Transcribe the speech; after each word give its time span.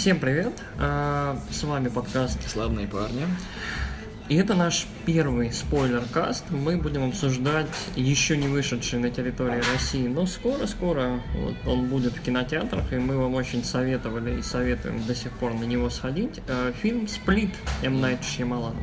Всем 0.00 0.18
привет! 0.18 0.54
А, 0.78 1.38
С 1.50 1.62
вами 1.62 1.88
подкаст 1.88 2.48
Славные 2.48 2.86
парни. 2.86 3.26
И 4.30 4.36
это 4.36 4.54
наш 4.54 4.86
первый 5.04 5.52
спойлер-каст. 5.52 6.46
Мы 6.48 6.78
будем 6.78 7.10
обсуждать 7.10 7.66
еще 7.96 8.38
не 8.38 8.48
вышедший 8.48 8.98
на 8.98 9.10
территории 9.10 9.60
России, 9.74 10.08
но 10.08 10.24
скоро-скоро 10.24 11.20
вот, 11.34 11.54
он 11.66 11.88
будет 11.88 12.14
в 12.14 12.22
кинотеатрах, 12.22 12.94
и 12.94 12.96
мы 12.96 13.18
вам 13.18 13.34
очень 13.34 13.62
советовали 13.62 14.38
и 14.38 14.42
советуем 14.42 15.04
до 15.04 15.14
сих 15.14 15.32
пор 15.32 15.52
на 15.52 15.64
него 15.64 15.90
сходить. 15.90 16.40
А, 16.48 16.72
Фильм 16.80 17.06
«Сплит» 17.06 17.54
М. 17.82 18.00
Найт 18.00 18.24
Шьямалана. 18.24 18.80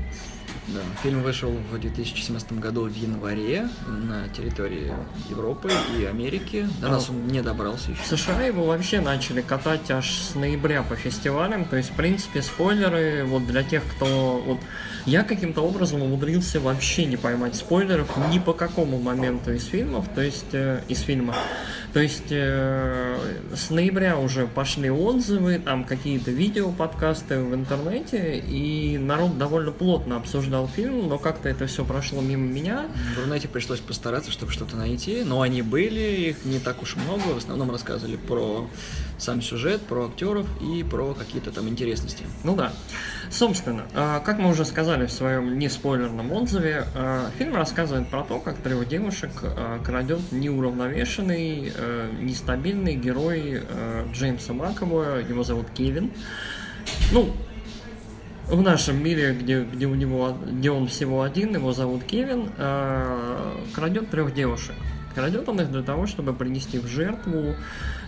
Да, 0.68 0.80
фильм 1.02 1.24
вышел 1.24 1.50
в 1.50 1.80
2017 1.80 2.60
году 2.60 2.90
в 2.90 2.94
январе 2.94 3.70
на 3.88 4.28
территории 4.28 4.94
Европы 5.30 5.72
и 5.98 6.04
Америки. 6.04 6.68
До 6.82 6.90
нас 6.90 7.10
он 7.10 7.26
не 7.28 7.42
добрался 7.42 7.92
еще. 7.92 8.02
В 8.02 8.06
США 8.06 8.44
его 8.44 8.66
вообще 8.66 9.00
начали 9.00 9.42
катать 9.42 9.90
аж 9.90 10.10
с 10.10 10.36
ноября 10.36 10.84
по 10.84 10.98
фестивалям, 10.98 11.64
то 11.64 11.78
есть, 11.78 11.92
в 11.92 11.94
принципе, 11.94 12.42
спойлеры, 12.42 13.24
вот 13.26 13.48
для 13.48 13.64
тех, 13.64 13.82
кто... 13.96 14.42
Вот, 14.46 14.60
я 15.06 15.24
каким-то 15.24 15.62
образом 15.62 16.02
умудрился 16.02 16.60
вообще 16.60 17.06
не 17.06 17.16
поймать 17.16 17.56
спойлеров 17.56 18.10
ни 18.30 18.40
по 18.40 18.52
какому 18.52 19.00
моменту 19.00 19.54
из 19.54 19.66
фильмов, 19.66 20.06
то 20.14 20.22
есть, 20.22 20.54
э, 20.54 20.82
из 20.90 21.00
фильма. 21.00 21.34
То 21.94 22.02
есть, 22.02 22.32
э, 22.32 23.18
с 23.56 23.70
ноября 23.70 24.18
уже 24.18 24.46
пошли 24.46 24.90
отзывы, 24.90 25.60
там 25.60 25.84
какие-то 25.84 26.32
видео, 26.32 26.72
подкасты 26.72 27.40
в 27.40 27.56
интернете, 27.56 28.40
и 28.40 28.98
народ 28.98 29.38
довольно 29.38 29.72
плотно 29.72 30.18
обсуждал 30.18 30.68
фильм, 30.68 31.08
но 31.08 31.18
как-то 31.18 31.50
это 31.50 31.66
все 31.66 31.86
прошло 31.86 32.22
мимо 32.22 32.46
меня. 32.46 32.88
В 33.16 33.24
Рунете 33.24 33.48
пришлось 33.48 33.80
постараться, 33.80 34.32
чтобы 34.32 34.52
что-то 34.52 34.76
найти, 34.76 35.24
но 35.24 35.42
они 35.42 35.62
были, 35.62 36.30
их 36.30 36.46
не 36.46 36.60
так 36.60 36.82
уж 36.82 36.96
много. 36.98 37.22
В 37.34 37.38
основном 37.38 37.72
рассказывали 37.72 38.18
про 38.18 38.70
сам 39.18 39.42
сюжет, 39.42 39.82
про 39.82 40.06
актеров 40.06 40.48
и 40.62 40.84
про 40.84 41.14
какие-то 41.14 41.52
там 41.52 41.68
интересности. 41.68 42.24
Ну 42.44 42.56
да. 42.56 42.72
Собственно, 43.30 43.84
э, 43.94 44.20
как 44.24 44.40
мы 44.40 44.50
уже 44.50 44.64
сказали 44.66 45.06
в 45.06 45.12
своем 45.12 45.60
неспойлерном 45.60 46.32
отзыве, 46.32 46.86
э, 46.94 47.30
фильм 47.38 47.56
рассказывает 47.56 48.08
про 48.10 48.24
то, 48.24 48.40
как 48.40 48.58
трех 48.58 48.88
девушек 48.88 49.32
э, 49.42 49.80
крадет 49.84 50.32
неуравновешенный, 50.32 51.74
нестабильный 52.22 52.96
герой 52.96 53.62
Джеймса 54.14 54.54
Маковоя, 54.54 55.20
его 55.20 55.44
зовут 55.44 55.70
Кевин. 55.72 56.12
Ну, 57.12 57.34
в 58.48 58.62
нашем 58.62 59.04
мире, 59.04 59.34
где, 59.34 59.64
где 59.64 59.86
у 59.88 59.96
него, 59.96 60.38
где 60.46 60.72
он 60.72 60.88
всего 60.88 61.22
один, 61.22 61.56
его 61.56 61.74
зовут 61.74 62.04
Кевин, 62.04 62.50
крадет 63.74 64.10
трех 64.10 64.34
девушек. 64.34 64.76
Крадет 65.18 65.50
он 65.50 65.60
их 65.60 65.72
для 65.72 65.82
того, 65.82 66.06
чтобы 66.06 66.32
принести 66.32 66.78
в 66.78 66.86
жертву 66.86 67.56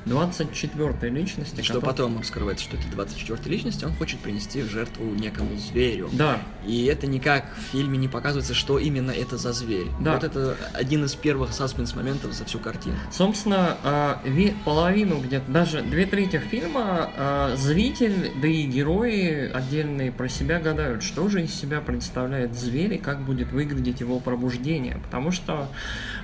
24-й 0.06 1.10
личности. 1.10 1.62
Что 1.64 1.74
которая- 1.82 1.92
потом 1.96 2.20
раскрывается, 2.20 2.66
что 2.66 2.78
это 2.78 2.88
24 2.92 3.50
личность, 3.50 3.84
он 3.84 3.94
хочет 3.94 4.20
принести 4.20 4.62
в 4.62 4.70
жертву 4.70 5.06
некому 5.06 5.58
зверю. 5.58 6.10
Да, 6.14 6.40
И 6.68 6.86
это 6.86 7.08
никак 7.08 7.46
в 7.58 7.72
фильме 7.72 7.98
не 7.98 8.08
показывается, 8.08 8.54
что 8.54 8.78
именно 8.78 9.10
это 9.10 9.38
за 9.38 9.54
зверь. 9.54 9.88
Да. 10.00 10.14
Вот 10.14 10.24
это 10.24 10.56
один 10.74 11.06
из 11.06 11.16
первых 11.16 11.52
саспенс-моментов 11.52 12.34
за 12.34 12.46
всю 12.46 12.60
картину. 12.60 12.96
Собственно, 13.12 13.78
а, 13.84 14.22
половину 14.66 15.20
где-то, 15.20 15.52
даже 15.52 15.82
две 15.82 16.06
трети 16.06 16.38
фильма 16.38 17.10
а, 17.18 17.56
зритель, 17.56 18.32
да 18.40 18.48
и 18.48 18.64
герои 18.66 19.50
отдельные 19.52 20.12
про 20.12 20.30
себя 20.30 20.60
гадают, 20.60 21.02
что 21.02 21.28
же 21.28 21.42
из 21.42 21.56
себя 21.56 21.82
представляет 21.82 22.54
зверь 22.54 22.94
и 22.94 22.98
как 23.00 23.22
будет 23.26 23.52
выглядеть 23.52 24.00
его 24.00 24.20
пробуждение. 24.20 25.00
Потому 25.04 25.32
что 25.32 25.70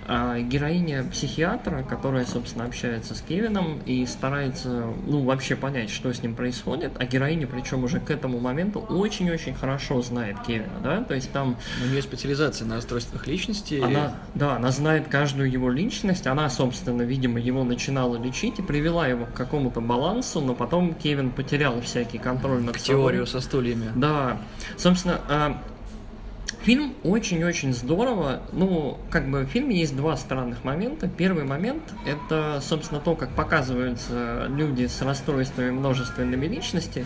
героиня 0.08 1.04
психиатра, 1.04 1.84
которая, 1.84 2.26
собственно, 2.26 2.66
общается 2.66 3.16
с 3.16 3.22
Кевином 3.22 3.80
и 3.86 4.06
старается, 4.06 4.86
ну, 5.08 5.24
вообще 5.24 5.56
понять, 5.56 5.90
что 5.90 6.14
с 6.14 6.22
ним 6.22 6.36
происходит, 6.36 6.92
а 7.00 7.06
героиня, 7.06 7.48
причем 7.48 7.84
уже 7.84 8.00
к 8.00 8.12
этому 8.12 8.40
моменту, 8.40 8.80
очень-очень 8.80 9.54
хорошо 9.56 10.02
знает 10.02 10.38
Кевина, 10.46 10.80
да, 10.84 11.04
то 11.04 11.14
есть 11.16 11.32
там 11.32 11.58
У 11.84 11.88
нее 11.88 12.02
специализация 12.02 12.68
на 12.68 12.76
расстройствах 12.76 13.28
личности. 13.28 13.82
она, 13.84 14.14
да, 14.36 14.56
она 14.58 14.72
знает 14.72 15.08
каждую 15.08 15.50
его 15.52 15.70
личность, 15.70 16.28
она, 16.28 16.50
собственно, 16.50 17.02
видимо, 17.02 17.40
его 17.40 17.64
начинала 17.64 18.18
лечить 18.18 18.60
и 18.60 18.62
привела 18.62 19.08
его 19.08 19.26
к 19.26 19.34
какому-то 19.34 19.82
балансу, 19.82 20.42
но 20.42 20.54
потом 20.54 20.94
Кевин 20.94 21.32
потерял 21.32 21.82
всякий 21.82 22.18
контроль 22.18 22.62
над 22.62 22.76
к 22.76 22.80
собой. 22.80 23.02
теорию 23.02 23.28
со 23.28 23.40
стульями. 23.40 23.92
Да, 23.96 24.38
собственно, 24.78 25.20
а, 25.30 25.62
фильм 26.66 26.96
очень-очень 27.04 27.74
здорово. 27.74 28.42
Ну, 28.52 28.98
как 29.12 29.30
бы 29.30 29.42
в 29.42 29.46
фильме 29.46 29.78
есть 29.78 29.96
два 29.96 30.18
странных 30.18 30.64
момента. 30.64 31.08
Первый 31.08 31.44
момент– 31.44 31.84
это, 32.06 32.60
собственно, 32.62 33.00
то, 33.00 33.16
как 33.16 33.30
показываются 33.30 34.48
люди 34.50 34.88
с 34.88 35.02
расстройствами 35.04 35.70
множественными 35.70 36.48
личности. 36.48 37.06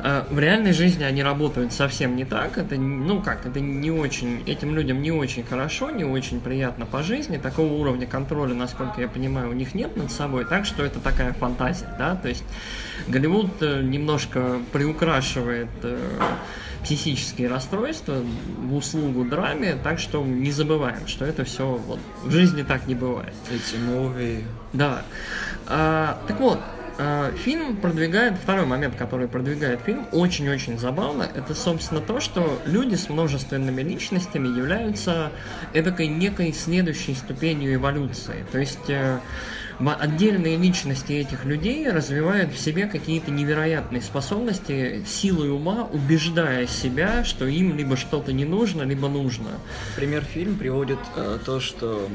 А, 0.00 0.26
В 0.30 0.38
реальной 0.38 0.72
жизни 0.72 1.02
они 1.02 1.24
работают 1.24 1.72
совсем 1.72 2.14
не 2.14 2.24
так. 2.24 2.56
Это, 2.56 2.76
ну 2.76 3.20
как, 3.20 3.46
это 3.46 3.58
не 3.58 3.90
очень, 3.90 4.44
этим 4.46 4.76
людям 4.76 5.02
не 5.02 5.10
очень 5.10 5.42
хорошо, 5.42 5.90
не 5.90 6.04
очень 6.04 6.40
приятно 6.40 6.86
по 6.86 7.02
жизни. 7.02 7.36
Такого 7.36 7.72
уровня 7.72 8.06
контроля, 8.06 8.54
насколько 8.54 9.00
я 9.00 9.08
понимаю, 9.08 9.50
у 9.50 9.54
них 9.54 9.74
нет 9.74 9.96
над 9.96 10.12
собой. 10.12 10.44
Так 10.44 10.64
что 10.64 10.84
это 10.84 11.00
такая 11.00 11.32
фантазия, 11.32 11.92
да. 11.98 12.14
То 12.14 12.28
есть 12.28 12.44
Голливуд 13.08 13.50
э, 13.60 13.82
немножко 13.82 14.60
приукрашивает 14.72 15.68
э, 15.82 15.98
психические 16.82 17.48
расстройства 17.48 18.16
в 18.58 18.74
услугу 19.00 19.24
драме, 19.24 19.76
так 19.82 19.98
что 19.98 20.22
не 20.24 20.50
забываем, 20.50 21.06
что 21.06 21.24
это 21.24 21.44
все 21.44 21.66
вот, 21.66 21.98
в 22.22 22.30
жизни 22.30 22.62
так 22.62 22.86
не 22.86 22.94
бывает. 22.94 23.34
Эти 23.50 23.76
муви. 23.80 24.44
Да. 24.72 25.02
А, 25.66 26.18
так 26.28 26.38
вот, 26.40 26.60
а, 26.98 27.32
фильм 27.32 27.76
продвигает, 27.76 28.34
второй 28.42 28.66
момент, 28.66 28.94
который 28.96 29.28
продвигает 29.28 29.80
фильм, 29.80 30.06
очень-очень 30.12 30.78
забавно, 30.78 31.28
это, 31.34 31.54
собственно, 31.54 32.00
то, 32.00 32.20
что 32.20 32.60
люди 32.66 32.94
с 32.94 33.08
множественными 33.08 33.82
личностями 33.82 34.48
являются 34.48 35.30
эдакой 35.72 36.08
некой 36.08 36.52
следующей 36.52 37.14
ступенью 37.14 37.74
эволюции. 37.74 38.44
То 38.52 38.58
есть 38.58 38.88
э, 38.88 39.18
отдельные 39.88 40.56
личности 40.56 41.12
этих 41.12 41.44
людей 41.44 41.88
развивают 41.90 42.52
в 42.52 42.58
себе 42.58 42.86
какие-то 42.86 43.30
невероятные 43.30 44.02
способности, 44.02 45.02
силой 45.06 45.50
ума, 45.50 45.88
убеждая 45.90 46.66
себя, 46.66 47.24
что 47.24 47.46
им 47.46 47.76
либо 47.76 47.96
что-то 47.96 48.32
не 48.32 48.44
нужно, 48.44 48.82
либо 48.82 49.08
нужно. 49.08 49.48
Пример 49.96 50.24
фильм 50.24 50.56
приводит 50.56 50.98
э, 51.16 51.38
то, 51.44 51.60
что 51.60 52.08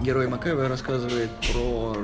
герой 0.00 0.28
Макэва 0.28 0.68
рассказывает 0.68 1.30
про 1.52 1.96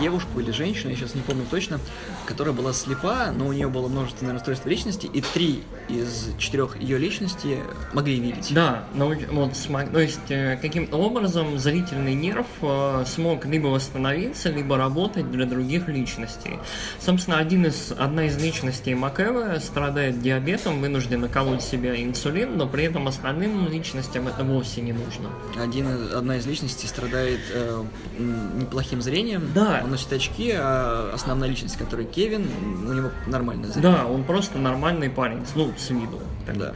девушку 0.00 0.40
или 0.40 0.50
женщину, 0.50 0.90
я 0.90 0.96
сейчас 0.96 1.14
не 1.14 1.22
помню 1.22 1.44
точно, 1.50 1.80
которая 2.28 2.54
была 2.54 2.74
слепа, 2.74 3.32
но 3.34 3.46
у 3.46 3.52
нее 3.54 3.68
было 3.68 3.88
множественное 3.88 4.34
расстройство 4.34 4.68
личности, 4.68 5.06
и 5.06 5.22
три 5.22 5.62
из 5.88 6.28
четырех 6.38 6.78
ее 6.78 6.98
личностей 6.98 7.58
могли 7.94 8.20
видеть. 8.20 8.52
Да, 8.52 8.84
нау- 8.94 9.16
вот, 9.32 9.52
то 9.92 9.98
есть 9.98 10.20
э, 10.30 10.58
каким-то 10.60 10.98
образом 10.98 11.58
зрительный 11.58 12.14
нерв 12.14 12.46
э, 12.60 13.04
смог 13.06 13.46
либо 13.46 13.68
восстановиться, 13.68 14.50
либо 14.50 14.76
работать 14.76 15.30
для 15.30 15.46
других 15.46 15.88
личностей. 15.88 16.58
Собственно, 17.00 17.38
один 17.38 17.64
из, 17.66 17.92
одна 17.96 18.26
из 18.26 18.36
личностей 18.36 18.94
Макэва 18.94 19.58
страдает 19.60 20.20
диабетом, 20.20 20.80
вынуждена 20.82 21.28
колоть 21.28 21.62
себе 21.62 22.04
инсулин, 22.04 22.58
но 22.58 22.66
при 22.68 22.84
этом 22.84 23.08
остальным 23.08 23.68
личностям 23.70 24.28
это 24.28 24.44
вовсе 24.44 24.82
не 24.82 24.92
нужно. 24.92 25.30
Один, 25.56 25.86
одна 26.14 26.36
из 26.36 26.46
личностей 26.46 26.86
страдает 26.86 27.40
э, 27.54 27.82
неплохим 28.18 29.00
зрением, 29.00 29.50
Да. 29.54 29.80
он 29.82 29.90
носит 29.92 30.12
очки, 30.12 30.52
а 30.54 31.10
основная 31.14 31.48
личность, 31.48 31.76
которая 31.78 32.06
Кевин, 32.18 32.48
у 32.84 32.92
него 32.92 33.10
нормальное 33.28 33.70
зрение. 33.70 33.92
Да, 33.92 34.06
он 34.06 34.24
просто 34.24 34.58
нормальный 34.58 35.08
парень, 35.08 35.44
ну, 35.54 35.72
с 35.78 35.90
виду. 35.90 36.18
так. 36.44 36.58
Да. 36.58 36.74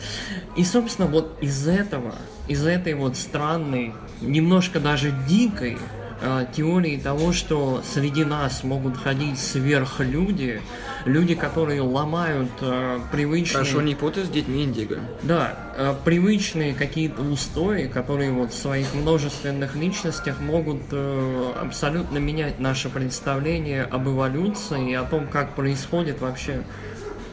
И, 0.54 0.62
собственно, 0.62 1.08
вот 1.08 1.36
из 1.40 1.66
этого, 1.66 2.14
из 2.46 2.64
этой 2.64 2.94
вот 2.94 3.16
странной, 3.16 3.92
немножко 4.20 4.78
даже 4.78 5.12
дикой 5.28 5.78
э, 6.22 6.46
теории 6.56 6.96
того, 6.96 7.32
что 7.32 7.82
среди 7.84 8.24
нас 8.24 8.64
могут 8.64 8.96
ходить 8.96 9.38
сверхлюди, 9.38 10.62
люди, 11.04 11.34
которые 11.34 11.80
ломают 11.82 12.50
э, 12.60 13.00
привычные... 13.10 13.64
Прошу 13.64 13.80
не 13.80 13.94
путать 13.94 14.26
с 14.26 14.28
детьми 14.28 14.64
Индиго. 14.64 15.00
Да, 15.22 15.74
э, 15.76 15.94
привычные 16.04 16.74
какие-то 16.74 17.22
устои, 17.22 17.86
которые 17.86 18.30
вот 18.30 18.52
в 18.52 18.56
своих 18.56 18.94
множественных 18.94 19.74
личностях 19.74 20.40
могут 20.40 20.82
э, 20.92 21.52
абсолютно 21.60 22.18
менять 22.18 22.60
наше 22.60 22.88
представление 22.88 23.84
об 23.84 24.08
эволюции 24.08 24.90
и 24.92 24.94
о 24.94 25.04
том, 25.04 25.26
как 25.28 25.54
происходит 25.54 26.20
вообще. 26.20 26.62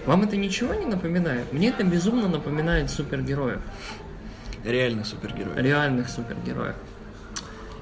Вам 0.05 0.23
это 0.23 0.37
ничего 0.37 0.73
не 0.73 0.85
напоминает? 0.85 1.53
Мне 1.53 1.69
это 1.69 1.83
безумно 1.83 2.27
напоминает 2.27 2.89
супергероев, 2.89 3.59
Реально 4.63 5.03
супергерой. 5.03 5.61
реальных 5.61 6.09
супергероев. 6.09 6.75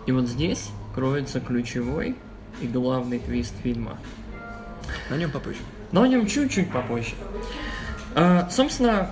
И 0.07 0.11
вот 0.11 0.27
здесь 0.27 0.69
кроется 0.97 1.39
ключевой 1.39 2.15
и 2.59 2.65
главный 2.65 3.19
твист 3.19 3.53
фильма. 3.61 3.99
На 5.11 5.15
нем 5.15 5.29
попозже. 5.29 5.59
Но 5.91 6.01
о 6.01 6.07
нем 6.07 6.25
чуть-чуть 6.25 6.71
попозже. 6.71 7.13
А, 8.15 8.49
собственно, 8.49 9.11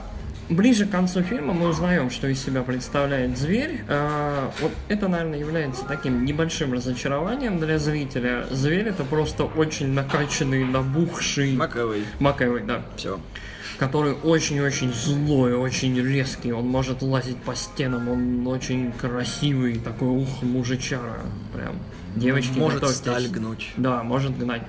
ближе 0.49 0.87
к 0.87 0.89
концу 0.89 1.21
фильма 1.21 1.53
мы 1.53 1.67
узнаем, 1.67 2.09
что 2.09 2.27
из 2.27 2.43
себя 2.43 2.63
представляет 2.63 3.37
зверь. 3.37 3.83
А, 3.87 4.51
вот 4.61 4.71
это, 4.87 5.07
наверное, 5.07 5.37
является 5.37 5.85
таким 5.85 6.25
небольшим 6.25 6.73
разочарованием 6.73 7.59
для 7.59 7.77
зрителя. 7.77 8.47
Зверь 8.49 8.87
это 8.87 9.03
просто 9.03 9.43
очень 9.43 9.89
накачанный, 9.89 10.63
набухший... 10.65 11.53
Маковый. 11.55 12.03
Маковый, 12.19 12.63
да. 12.63 12.81
Все. 12.95 13.19
Который 13.79 14.13
очень-очень 14.13 14.93
злой, 14.93 15.53
очень 15.53 15.99
резкий. 16.01 16.53
Он 16.53 16.65
может 16.67 17.01
лазить 17.01 17.37
по 17.37 17.55
стенам, 17.55 18.07
он 18.09 18.47
очень 18.47 18.93
красивый, 18.93 19.77
такой 19.79 20.07
ух, 20.09 20.41
мужичара. 20.43 21.19
Прям. 21.53 21.79
Девочки, 22.15 22.57
Может 22.57 22.79
готовьтесь. 22.79 22.99
сталь 22.99 23.27
гнуть. 23.27 23.71
Да, 23.75 24.01
может 24.03 24.37
гнать, 24.37 24.61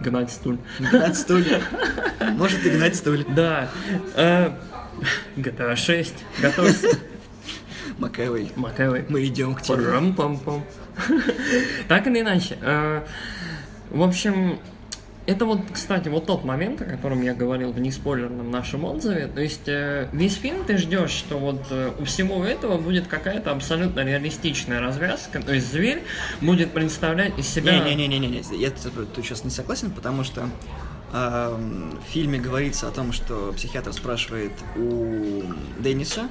гнать 0.00 0.30
стуль. 0.32 0.56
Гнать 0.78 1.16
стуль. 1.18 1.44
Может 2.38 2.64
и 2.64 2.70
гнать 2.70 2.96
стуль. 2.96 3.24
Да. 3.28 3.68
Э, 4.14 4.52
GTA 5.36 5.76
6. 5.76 6.14
Готовься. 6.40 6.88
Маковый. 7.98 8.50
Макэвэй. 8.56 9.04
Мы 9.10 9.26
идем 9.26 9.54
к 9.54 9.60
тебе. 9.60 9.76
Парам-пам-пам. 9.76 10.64
Так 11.88 12.06
или 12.06 12.20
иначе. 12.20 12.56
э, 12.62 13.02
В 13.90 14.02
общем, 14.02 14.58
это 15.30 15.44
вот, 15.44 15.60
кстати, 15.72 16.08
вот 16.08 16.26
тот 16.26 16.44
момент, 16.44 16.82
о 16.82 16.84
котором 16.84 17.22
я 17.22 17.34
говорил 17.34 17.72
в 17.72 17.78
неспойлерном 17.80 18.50
нашем 18.50 18.84
отзыве. 18.84 19.28
То 19.28 19.40
есть 19.40 19.68
э, 19.68 20.08
весь 20.12 20.34
фильм 20.34 20.64
ты 20.64 20.76
ждешь, 20.76 21.10
что 21.10 21.38
вот 21.38 21.62
э, 21.70 21.92
у 21.98 22.04
всего 22.04 22.44
этого 22.44 22.78
будет 22.78 23.06
какая-то 23.06 23.52
абсолютно 23.52 24.00
реалистичная 24.00 24.80
развязка. 24.80 25.40
То 25.40 25.54
есть 25.54 25.70
зверь 25.70 26.02
будет 26.40 26.72
представлять 26.72 27.38
из 27.38 27.46
себя... 27.48 27.78
Не-не-не-не-не, 27.78 28.42
я 28.58 28.70
тут 28.70 29.24
сейчас 29.24 29.44
не 29.44 29.50
согласен, 29.50 29.90
потому 29.92 30.24
что 30.24 30.48
эм, 31.12 31.98
в 32.06 32.10
фильме 32.12 32.38
говорится 32.40 32.88
о 32.88 32.90
том, 32.90 33.12
что 33.12 33.52
психиатр 33.56 33.92
спрашивает 33.92 34.52
у 34.76 35.42
Денниса, 35.78 36.28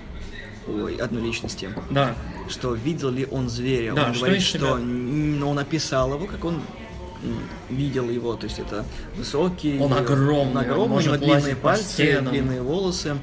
у 0.67 0.85
одной 1.01 1.23
личности, 1.23 1.69
Да. 1.89 2.15
что 2.49 2.73
видел 2.73 3.09
ли 3.11 3.25
он 3.31 3.49
зверя. 3.49 3.93
Да, 3.93 4.07
он 4.07 4.13
что 4.13 4.25
говорит, 4.25 4.43
себя- 4.43 4.59
что 4.59 4.77
м, 4.77 5.43
он 5.43 5.57
описал 5.57 6.13
его, 6.13 6.25
как 6.27 6.43
он 6.45 6.61
видел 7.69 8.09
его, 8.09 8.35
то 8.35 8.45
есть 8.45 8.59
это 8.59 8.85
высокий, 9.15 9.79
Он 9.79 9.93
огромный, 9.93 10.51
он 10.51 10.57
огромный, 10.57 10.85
у 10.85 10.87
может 10.87 11.21
него 11.21 11.33
длинные 11.33 11.55
пальцы, 11.55 12.21
длинные 12.21 12.61
волосы. 12.61 13.17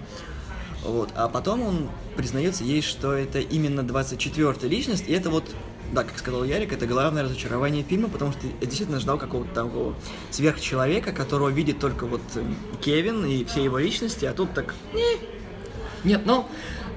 Вот. 0.84 1.10
А 1.14 1.28
потом 1.28 1.62
он 1.62 1.88
признается 2.16 2.64
ей, 2.64 2.80
что 2.80 3.12
это 3.12 3.40
именно 3.40 3.80
24-я 3.80 4.68
личность, 4.68 5.04
и 5.08 5.12
это 5.12 5.30
вот, 5.30 5.44
да, 5.92 6.04
как 6.04 6.18
сказал 6.18 6.44
Ярик, 6.44 6.72
это 6.72 6.86
главное 6.86 7.24
разочарование 7.24 7.82
фильма, 7.82 8.08
потому 8.08 8.32
что 8.32 8.46
я 8.46 8.66
действительно 8.66 9.00
ждал 9.00 9.18
какого-то 9.18 9.52
такого 9.52 9.94
сверхчеловека, 10.30 11.12
которого 11.12 11.48
видит 11.48 11.80
только 11.80 12.06
вот 12.06 12.22
э, 12.36 12.44
Кевин 12.80 13.24
и 13.26 13.44
все 13.44 13.64
его 13.64 13.78
личности, 13.78 14.26
а 14.26 14.32
тут 14.32 14.54
так 14.54 14.74
Нет, 16.06 16.22
ну, 16.24 16.46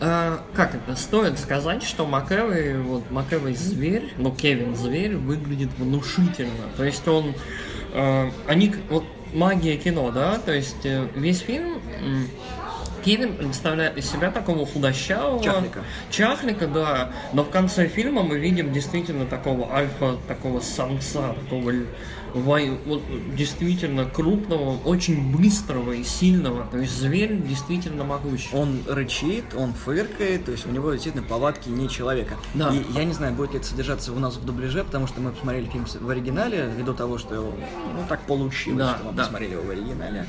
э, 0.01 0.37
как 0.53 0.75
это, 0.75 0.95
стоит 0.95 1.39
сказать, 1.39 1.81
что 1.81 2.05
Макэвой, 2.05 2.79
вот 2.79 3.09
Макэвой 3.09 3.55
зверь, 3.55 4.13
ну, 4.17 4.31
Кевин 4.31 4.75
зверь, 4.75 5.15
выглядит 5.15 5.69
внушительно. 5.79 6.69
То 6.77 6.83
есть 6.83 7.07
он, 7.07 7.33
э, 7.93 8.29
они, 8.47 8.75
вот 8.91 9.03
магия 9.33 9.77
кино, 9.77 10.11
да, 10.11 10.37
то 10.37 10.53
есть 10.53 10.85
э, 10.85 11.07
весь 11.15 11.39
фильм 11.39 11.79
м, 12.03 12.27
Кевин 13.03 13.35
представляет 13.35 13.97
из 13.97 14.09
себя 14.09 14.31
такого 14.31 14.65
худощавого... 14.65 15.43
Чахлика. 15.43 15.83
Чахлика, 16.09 16.67
да. 16.67 17.11
Но 17.33 17.43
в 17.43 17.49
конце 17.49 17.87
фильма 17.87 18.23
мы 18.23 18.39
видим 18.39 18.71
действительно 18.71 19.25
такого 19.25 19.73
альфа, 19.73 20.17
такого 20.27 20.59
самца, 20.59 21.33
такого 21.33 21.73
вот, 22.33 23.01
действительно 23.35 24.05
крупного, 24.05 24.77
очень 24.85 25.35
быстрого 25.35 25.93
и 25.93 26.03
сильного. 26.03 26.67
То 26.71 26.77
есть 26.77 26.97
зверь 26.97 27.35
действительно 27.37 28.03
могучий. 28.03 28.55
Он 28.55 28.81
рычит, 28.87 29.45
он 29.55 29.73
фыркает, 29.73 30.45
то 30.45 30.51
есть 30.51 30.67
у 30.67 30.71
него 30.71 30.91
действительно 30.91 31.23
повадки 31.23 31.69
не 31.69 31.89
человека. 31.89 32.35
Да. 32.53 32.69
И 32.73 32.83
я 32.93 33.03
не 33.03 33.13
знаю, 33.13 33.33
будет 33.33 33.53
ли 33.53 33.57
это 33.59 33.67
содержаться 33.67 34.11
у 34.13 34.19
нас 34.19 34.35
в 34.35 34.45
дубляже, 34.45 34.83
потому 34.83 35.07
что 35.07 35.21
мы 35.21 35.31
посмотрели 35.31 35.65
фильм 35.67 35.85
в 35.85 36.09
оригинале, 36.09 36.69
ввиду 36.75 36.93
того, 36.93 37.17
что 37.17 37.35
ну 37.35 38.03
так 38.07 38.21
получилось, 38.21 38.77
Да, 38.79 38.95
что 38.95 39.05
мы 39.05 39.13
да. 39.13 39.23
посмотрели 39.23 39.53
его 39.53 39.63
в 39.63 39.69
оригинале. 39.69 40.25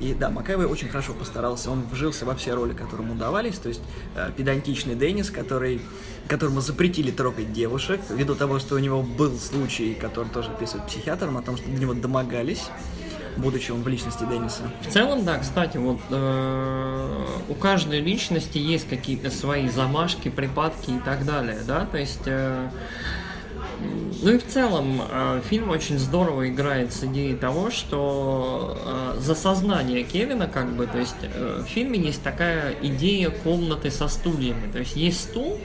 И 0.00 0.14
да, 0.14 0.30
Макэвой 0.30 0.66
очень 0.66 0.88
хорошо 0.88 1.14
постарался, 1.14 1.70
он 1.70 1.82
вжился 1.90 2.26
во 2.26 2.34
все 2.34 2.54
роли, 2.54 2.74
которые 2.74 3.08
ему 3.08 3.18
давались, 3.18 3.58
то 3.58 3.68
есть 3.68 3.80
э, 4.14 4.30
педантичный 4.36 4.94
Деннис, 4.94 5.30
который, 5.30 5.80
которому 6.28 6.60
запретили 6.60 7.10
трогать 7.10 7.52
девушек, 7.52 8.00
ввиду 8.10 8.34
того, 8.34 8.58
что 8.58 8.74
у 8.74 8.78
него 8.78 9.02
был 9.02 9.38
случай, 9.38 9.94
который 9.94 10.28
тоже 10.28 10.50
описывает 10.50 10.86
психиатром, 10.86 11.38
о 11.38 11.42
том, 11.42 11.56
что 11.56 11.66
до 11.70 11.80
него 11.80 11.94
домогались, 11.94 12.64
будучи 13.38 13.70
он 13.70 13.82
в 13.82 13.88
личности 13.88 14.24
Денниса. 14.24 14.62
В 14.86 14.92
целом, 14.92 15.24
да, 15.24 15.38
кстати, 15.38 15.78
вот 15.78 16.00
э, 16.10 17.26
у 17.48 17.54
каждой 17.54 18.00
личности 18.00 18.58
есть 18.58 18.88
какие-то 18.88 19.30
свои 19.30 19.68
замашки, 19.68 20.28
припадки 20.28 20.90
и 20.90 20.98
так 20.98 21.24
далее, 21.24 21.60
да, 21.66 21.86
то 21.86 21.96
есть... 21.96 22.22
э, 22.26 22.68
ну 24.22 24.32
и 24.32 24.38
в 24.38 24.46
целом 24.46 25.02
э, 25.08 25.42
фильм 25.44 25.70
очень 25.70 25.98
здорово 25.98 26.48
играет 26.48 26.92
с 26.92 27.04
идеей 27.04 27.36
того, 27.36 27.70
что 27.70 28.78
э, 29.16 29.20
за 29.20 29.34
сознание 29.34 30.02
Кевина, 30.02 30.46
как 30.46 30.72
бы, 30.72 30.86
то 30.86 30.98
есть 30.98 31.16
э, 31.22 31.62
в 31.64 31.68
фильме 31.68 31.98
есть 31.98 32.22
такая 32.22 32.74
идея 32.82 33.30
комнаты 33.30 33.90
со 33.90 34.08
стульями, 34.08 34.70
то 34.72 34.78
есть 34.78 34.96
есть 34.96 35.20
стул, 35.20 35.58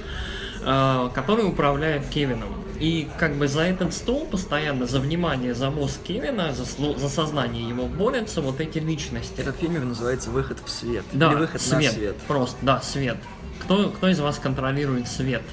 э, 0.64 1.10
который 1.16 1.48
управляет 1.48 2.08
Кевином. 2.08 2.50
И 2.80 3.08
как 3.20 3.36
бы 3.36 3.48
за 3.48 3.62
этот 3.62 3.94
стул 3.94 4.26
постоянно, 4.26 4.88
за 4.88 5.00
внимание, 5.00 5.54
за 5.54 5.70
мозг 5.70 6.02
Кевина, 6.04 6.52
за, 6.52 6.66
за 6.98 7.10
сознание 7.10 7.68
его 7.68 7.86
борются 7.86 8.42
вот 8.42 8.60
эти 8.60 8.80
личности. 8.80 9.40
Этот 9.40 9.58
фильм 9.58 9.88
называется 9.88 10.32
«Выход 10.32 10.58
в 10.66 10.70
свет». 10.70 11.06
Да, 11.14 11.32
Или 11.32 11.40
«Выход 11.42 11.62
свет, 11.62 11.84
на 11.84 11.92
свет». 11.92 12.18
Просто, 12.28 12.58
да, 12.64 12.82
свет. 12.82 13.18
Кто, 13.60 13.90
кто 13.90 14.10
из 14.10 14.20
вас 14.20 14.40
контролирует 14.40 15.08
свет? 15.08 15.44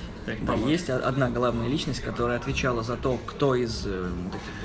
Да, 0.42 0.54
есть 0.54 0.90
одна 0.90 1.30
главная 1.30 1.68
личность, 1.68 2.00
которая 2.00 2.38
отвечала 2.38 2.82
за 2.82 2.96
то, 2.96 3.18
кто 3.26 3.54
из, 3.54 3.82
э, 3.86 4.10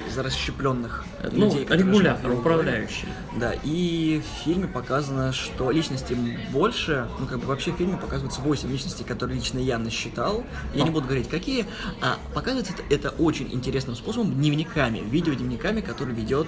из 0.10 0.18
расщепленных 0.18 1.06
Ну, 1.32 1.46
людей, 1.46 1.66
регулятор, 1.70 2.32
управляющий. 2.32 3.08
Да, 3.38 3.54
и 3.64 4.22
в 4.22 4.44
фильме 4.44 4.68
показано, 4.68 5.34
что 5.34 5.72
личностей 5.72 6.16
больше, 6.52 7.08
ну 7.20 7.26
как 7.26 7.40
бы 7.40 7.48
вообще 7.48 7.72
в 7.72 7.76
фильме 7.76 7.98
показывается 7.98 8.42
8 8.42 8.72
личностей, 8.72 9.04
которые 9.04 9.38
лично 9.38 9.60
я 9.60 9.78
насчитал. 9.78 10.44
Я 10.74 10.84
не 10.84 10.90
буду 10.92 11.06
говорить 11.06 11.30
какие, 11.30 11.66
а 12.02 12.18
показывается 12.34 12.74
это, 12.74 12.84
это 12.94 13.10
очень 13.22 13.54
интересным 13.54 13.96
способом, 13.96 14.34
дневниками, 14.34 15.00
видеодневниками, 15.00 15.82
которые 15.82 16.16
ведет 16.16 16.48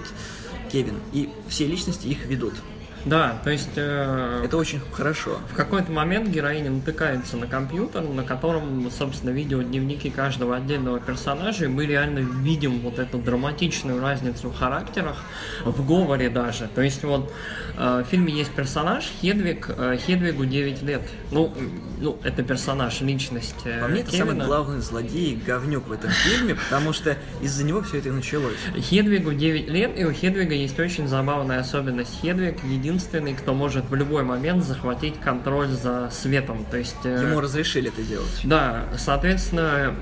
Кевин. 0.70 1.00
И 1.12 1.30
все 1.48 1.66
личности 1.66 2.06
их 2.08 2.26
ведут. 2.26 2.54
Да, 3.06 3.38
то 3.44 3.50
есть 3.50 3.70
э, 3.76 4.42
Это 4.44 4.56
очень 4.56 4.80
хорошо. 4.92 5.38
в 5.48 5.54
какой-то 5.54 5.92
момент 5.92 6.28
героиня 6.28 6.72
натыкается 6.72 7.36
на 7.36 7.46
компьютер, 7.46 8.02
на 8.02 8.24
котором, 8.24 8.90
собственно, 8.90 9.30
видеодневники 9.30 10.10
каждого 10.10 10.56
отдельного 10.56 10.98
персонажа, 10.98 11.66
и 11.66 11.68
мы 11.68 11.86
реально 11.86 12.18
видим 12.18 12.80
вот 12.80 12.98
эту 12.98 13.18
драматичную 13.18 14.00
разницу 14.00 14.50
в 14.50 14.56
характерах, 14.56 15.18
в 15.64 15.86
говоре 15.86 16.30
даже. 16.30 16.68
То 16.74 16.82
есть 16.82 17.04
вот 17.04 17.32
э, 17.78 18.02
в 18.04 18.10
фильме 18.10 18.32
есть 18.32 18.50
персонаж 18.50 19.08
Хедвиг, 19.20 19.66
э, 19.68 19.98
Хедвигу 20.04 20.44
9 20.44 20.82
лет. 20.82 21.02
Ну, 21.30 21.54
ну, 22.00 22.18
это 22.24 22.42
персонаж, 22.42 23.00
личность 23.02 23.54
э, 23.64 23.82
По 23.82 23.88
мне, 23.88 24.00
это 24.00 24.16
самый 24.16 24.34
главный 24.34 24.80
злодей 24.80 25.34
и 25.34 25.36
говнюк 25.36 25.86
в 25.86 25.92
этом 25.92 26.10
фильме, 26.10 26.56
потому 26.56 26.92
что 26.92 27.16
из-за 27.40 27.62
него 27.62 27.82
все 27.82 27.98
это 27.98 28.08
и 28.08 28.12
началось. 28.12 28.56
Хедвигу 28.74 29.32
9 29.32 29.68
лет, 29.68 29.96
и 29.96 30.04
у 30.04 30.12
Хедвига 30.12 30.54
есть 30.54 30.78
очень 30.80 31.06
забавная 31.06 31.60
особенность. 31.60 32.20
Хедвиг 32.20 32.64
единственный, 32.96 33.34
кто 33.34 33.52
может 33.52 33.84
в 33.90 33.94
любой 33.94 34.22
момент 34.22 34.64
захватить 34.64 35.20
контроль 35.20 35.68
за 35.68 36.08
светом. 36.10 36.64
То 36.70 36.78
есть... 36.78 36.96
э, 37.04 37.28
Ему 37.30 37.40
разрешили 37.40 37.88
это 37.88 38.02
делать. 38.02 38.40
Да, 38.44 38.84
соответственно, 38.96 39.94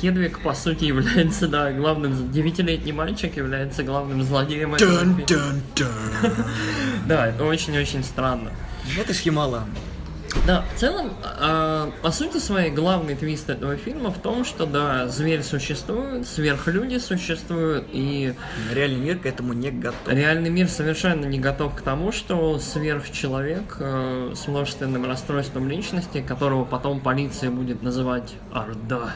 Хедвиг, 0.00 0.40
по 0.40 0.52
сути, 0.52 0.84
является, 0.94 1.46
да, 1.46 1.72
главным... 1.72 2.30
Девятилетний 2.32 2.92
мальчик 2.92 3.36
является 3.36 3.82
главным 3.84 4.22
злодеем 4.24 4.74
этого 4.74 4.98
фильма. 5.00 5.20
Да, 7.06 7.26
это 7.28 7.44
очень-очень 7.44 8.04
странно. 8.04 8.50
Это 8.98 9.14
Шхимала. 9.14 9.64
Да, 10.46 10.64
в 10.74 10.78
целом, 10.78 11.12
а, 11.22 11.92
по 12.02 12.10
сути 12.10 12.38
своей, 12.38 12.70
главный 12.70 13.14
твист 13.14 13.50
этого 13.50 13.76
фильма 13.76 14.10
в 14.10 14.18
том, 14.18 14.44
что, 14.44 14.66
да, 14.66 15.08
зверь 15.08 15.42
существует, 15.42 16.26
сверхлюди 16.26 16.98
существуют, 16.98 17.86
и 17.92 18.34
Реальный 18.72 19.00
мир 19.00 19.18
к 19.18 19.26
этому 19.26 19.52
не 19.52 19.70
готов. 19.70 19.96
Реальный 20.06 20.50
мир 20.50 20.68
совершенно 20.68 21.24
не 21.26 21.38
готов 21.38 21.74
к 21.74 21.82
тому, 21.82 22.12
что 22.12 22.58
сверхчеловек 22.58 23.76
э, 23.80 24.32
с 24.34 24.46
множественным 24.46 25.04
расстройством 25.04 25.68
личности, 25.68 26.22
которого 26.26 26.64
потом 26.64 27.00
полиция 27.00 27.50
будет 27.50 27.82
называть 27.82 28.34
Орда. 28.52 29.14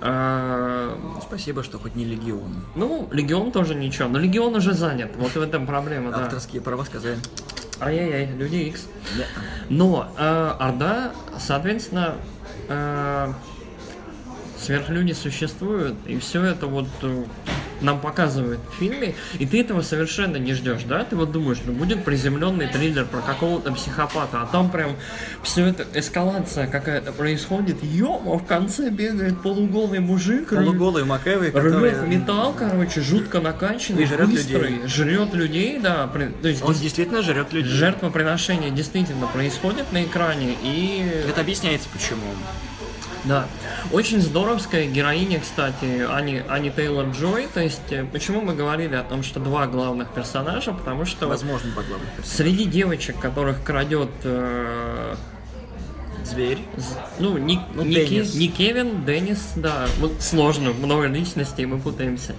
Э, 0.00 0.96
Спасибо, 1.22 1.62
что 1.62 1.78
хоть 1.78 1.94
не 1.94 2.04
Легион. 2.04 2.64
ну, 2.74 3.08
Легион 3.12 3.52
тоже 3.52 3.74
ничего, 3.74 4.08
но 4.08 4.18
Легион 4.18 4.54
уже 4.54 4.72
занят, 4.72 5.12
вот 5.16 5.32
в 5.32 5.40
этом 5.40 5.66
проблема, 5.66 6.10
да. 6.10 6.24
Авторские 6.24 6.62
права 6.62 6.84
сказали. 6.84 7.18
Ай-яй-яй, 7.82 8.28
Люди. 8.36 8.54
«Не». 8.54 8.74
Но 9.68 10.12
э, 10.16 10.54
Орда, 10.60 11.12
соответственно, 11.38 12.14
э, 12.68 13.32
сверхлюди 14.58 15.12
существуют, 15.12 15.96
и 16.06 16.18
все 16.18 16.44
это 16.44 16.68
вот 16.68 16.86
э, 17.02 17.24
нам 17.82 18.00
показывают 18.00 18.60
в 18.70 18.78
фильме, 18.78 19.14
и 19.38 19.46
ты 19.46 19.60
этого 19.60 19.82
совершенно 19.82 20.36
не 20.36 20.54
ждешь, 20.54 20.82
да? 20.84 21.04
Ты 21.04 21.16
вот 21.16 21.32
думаешь, 21.32 21.58
ну 21.64 21.72
будет 21.72 22.04
приземленный 22.04 22.68
триллер 22.68 23.04
про 23.04 23.20
какого-то 23.20 23.72
психопата, 23.72 24.42
а 24.42 24.46
там 24.46 24.70
прям 24.70 24.92
все 25.42 25.66
это 25.66 25.84
эскалация 25.98 26.66
какая-то 26.66 27.12
происходит. 27.12 27.82
Ёма, 27.82 28.38
в 28.38 28.46
конце 28.46 28.90
бегает 28.90 29.40
полуголый 29.42 30.00
мужик. 30.00 30.48
Полуголый 30.50 31.04
Макэвый, 31.04 31.50
который... 31.50 31.72
Рвет 31.90 32.06
металл, 32.06 32.54
короче, 32.58 33.00
жутко 33.00 33.40
накачанный, 33.40 34.02
И 34.04 34.06
жрет 34.06 34.30
быстрый, 34.30 34.70
людей. 34.70 34.86
жрет 34.86 35.34
людей, 35.34 35.78
да. 35.80 36.06
при- 36.06 36.26
То 36.42 36.48
есть 36.48 36.62
Он 36.62 36.74
действительно 36.74 37.22
жрет 37.22 37.52
людей. 37.52 37.70
жертвоприношение 37.72 38.70
действительно 38.70 39.26
происходит 39.26 39.92
на 39.92 40.04
экране, 40.04 40.56
и 40.62 41.06
Это 41.28 41.40
объясняется 41.40 41.88
почему. 41.92 42.22
Да. 43.24 43.46
Очень 43.92 44.20
здоровская 44.20 44.86
героиня, 44.86 45.40
кстати, 45.40 46.04
Ани, 46.08 46.42
Ани 46.48 46.70
Тейлор 46.70 47.06
Джой. 47.10 47.48
То 47.52 47.60
есть, 47.60 47.90
э, 47.90 48.04
почему 48.04 48.40
мы 48.40 48.54
говорили 48.54 48.94
о 48.94 49.02
том, 49.02 49.22
что 49.22 49.40
два 49.40 49.66
главных 49.66 50.08
персонажа, 50.08 50.72
потому 50.72 51.04
что 51.04 51.28
Возможно, 51.28 51.70
по 51.74 51.82
главным 51.82 52.08
среди 52.24 52.64
девочек, 52.64 53.18
которых 53.18 53.62
крадет 53.62 54.10
э, 54.24 55.14
Зверь. 56.24 56.58
ну, 57.18 57.36
не, 57.38 57.60
Ну, 57.74 57.82
не, 57.84 57.94
Ке- 57.94 58.06
Деннис. 58.06 58.34
не 58.34 58.48
Кевин, 58.48 59.04
Деннис, 59.04 59.52
да, 59.56 59.86
вот 59.98 60.20
сложно, 60.20 60.72
много 60.72 61.06
личностей, 61.06 61.66
мы 61.66 61.78
путаемся. 61.78 62.34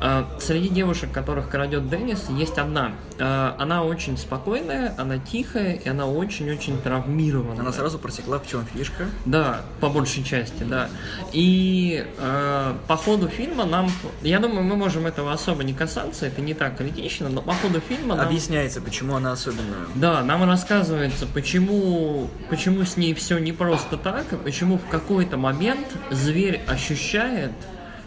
А, 0.00 0.28
среди 0.40 0.68
девушек, 0.68 1.10
которых 1.12 1.48
крадет 1.48 1.88
Деннис, 1.90 2.26
есть 2.30 2.56
одна. 2.58 2.92
А, 3.18 3.56
она 3.58 3.82
очень 3.84 4.16
спокойная, 4.16 4.94
она 4.96 5.18
тихая, 5.18 5.74
и 5.74 5.88
она 5.88 6.06
очень-очень 6.06 6.80
травмирована. 6.80 7.60
Она 7.60 7.72
сразу 7.72 7.98
просекла, 7.98 8.38
в 8.38 8.46
чем 8.48 8.64
фишка. 8.72 9.06
Да, 9.26 9.62
по 9.80 9.88
большей 9.88 10.22
части, 10.24 10.62
да. 10.62 10.88
И 11.32 12.06
э, 12.18 12.74
по 12.86 12.96
ходу 12.96 13.28
фильма 13.28 13.64
нам, 13.64 13.90
я 14.22 14.38
думаю, 14.38 14.62
мы 14.62 14.76
можем 14.76 15.06
этого 15.06 15.32
особо 15.32 15.64
не 15.64 15.74
касаться, 15.74 16.26
это 16.26 16.40
не 16.40 16.54
так 16.54 16.76
критично, 16.78 17.28
но 17.28 17.42
по 17.42 17.52
ходу 17.54 17.80
фильма 17.80 18.14
нам, 18.14 18.26
Объясняется, 18.26 18.80
почему 18.80 19.16
она 19.16 19.32
особенная. 19.32 19.86
да, 19.96 20.22
нам 20.22 20.44
рассказывается, 20.44 21.26
почему, 21.26 22.30
почему 22.50 22.84
с 22.84 22.96
ней 22.96 23.14
все 23.18 23.38
не 23.38 23.52
просто 23.52 23.96
так, 23.96 24.24
почему 24.44 24.78
в 24.78 24.88
какой-то 24.88 25.36
момент 25.36 25.86
зверь 26.10 26.62
ощущает, 26.66 27.52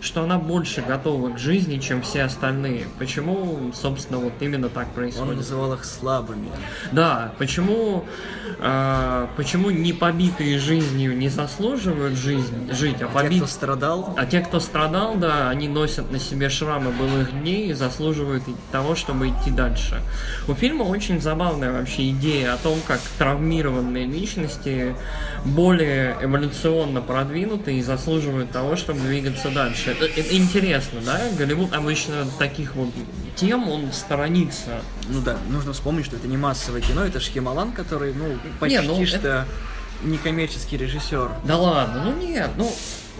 что 0.01 0.23
она 0.23 0.37
больше 0.37 0.81
готова 0.81 1.29
к 1.29 1.37
жизни, 1.37 1.77
чем 1.77 2.01
все 2.01 2.23
остальные. 2.23 2.87
Почему, 2.99 3.71
собственно, 3.73 4.19
вот 4.19 4.33
именно 4.39 4.67
так 4.67 4.87
Он 4.87 4.93
происходит. 4.93 5.35
называл 5.37 5.73
их 5.73 5.85
слабыми. 5.85 6.49
Да, 6.91 7.33
почему, 7.37 8.03
э, 8.59 9.27
почему 9.37 9.69
не 9.69 9.93
побитые 9.93 10.57
жизнью 10.57 11.15
не 11.15 11.29
заслуживают 11.29 12.15
жизнь, 12.17 12.71
жить, 12.73 12.95
а 13.01 13.05
Те, 13.05 13.13
побитые... 13.13 13.41
кто 13.41 13.47
страдал, 13.47 14.15
А 14.17 14.25
те, 14.25 14.41
кто 14.41 14.59
страдал, 14.59 15.15
да, 15.15 15.49
они 15.49 15.67
носят 15.67 16.11
на 16.11 16.19
себе 16.19 16.49
шрамы 16.49 16.91
былых 16.91 17.31
дней 17.39 17.69
и 17.69 17.73
заслуживают 17.73 18.43
того, 18.71 18.95
чтобы 18.95 19.29
идти 19.29 19.51
дальше. 19.51 20.01
У 20.47 20.53
фильма 20.55 20.83
очень 20.83 21.21
забавная 21.21 21.71
вообще 21.71 22.09
идея 22.09 22.53
о 22.53 22.57
том, 22.57 22.79
как 22.87 22.99
травмированные 23.19 24.05
личности 24.07 24.95
более 25.45 26.17
эволюционно 26.21 27.01
продвинуты 27.01 27.75
и 27.77 27.81
заслуживают 27.83 28.51
того, 28.51 28.75
чтобы 28.75 28.99
двигаться 29.01 29.49
дальше. 29.49 29.90
Это, 29.91 30.05
это 30.05 30.35
интересно, 30.35 31.01
да? 31.05 31.19
Голливуд 31.37 31.73
обычно 31.73 32.27
таких 32.39 32.75
вот 32.75 32.89
тем 33.35 33.69
он 33.69 33.91
сторонится. 33.91 34.81
ну 35.09 35.21
да, 35.21 35.37
нужно 35.49 35.73
вспомнить, 35.73 36.05
что 36.05 36.15
это 36.15 36.27
не 36.27 36.37
массовое 36.37 36.81
кино, 36.81 37.05
это 37.05 37.19
Шьямалан, 37.19 37.71
который, 37.71 38.13
ну, 38.13 38.37
почти 38.59 38.79
ну, 38.79 39.05
что 39.05 39.45
некоммерческий 40.03 40.77
режиссер. 40.77 41.31
Да 41.45 41.57
ладно, 41.57 42.03
ну 42.05 42.17
нет, 42.17 42.49
ну 42.57 42.71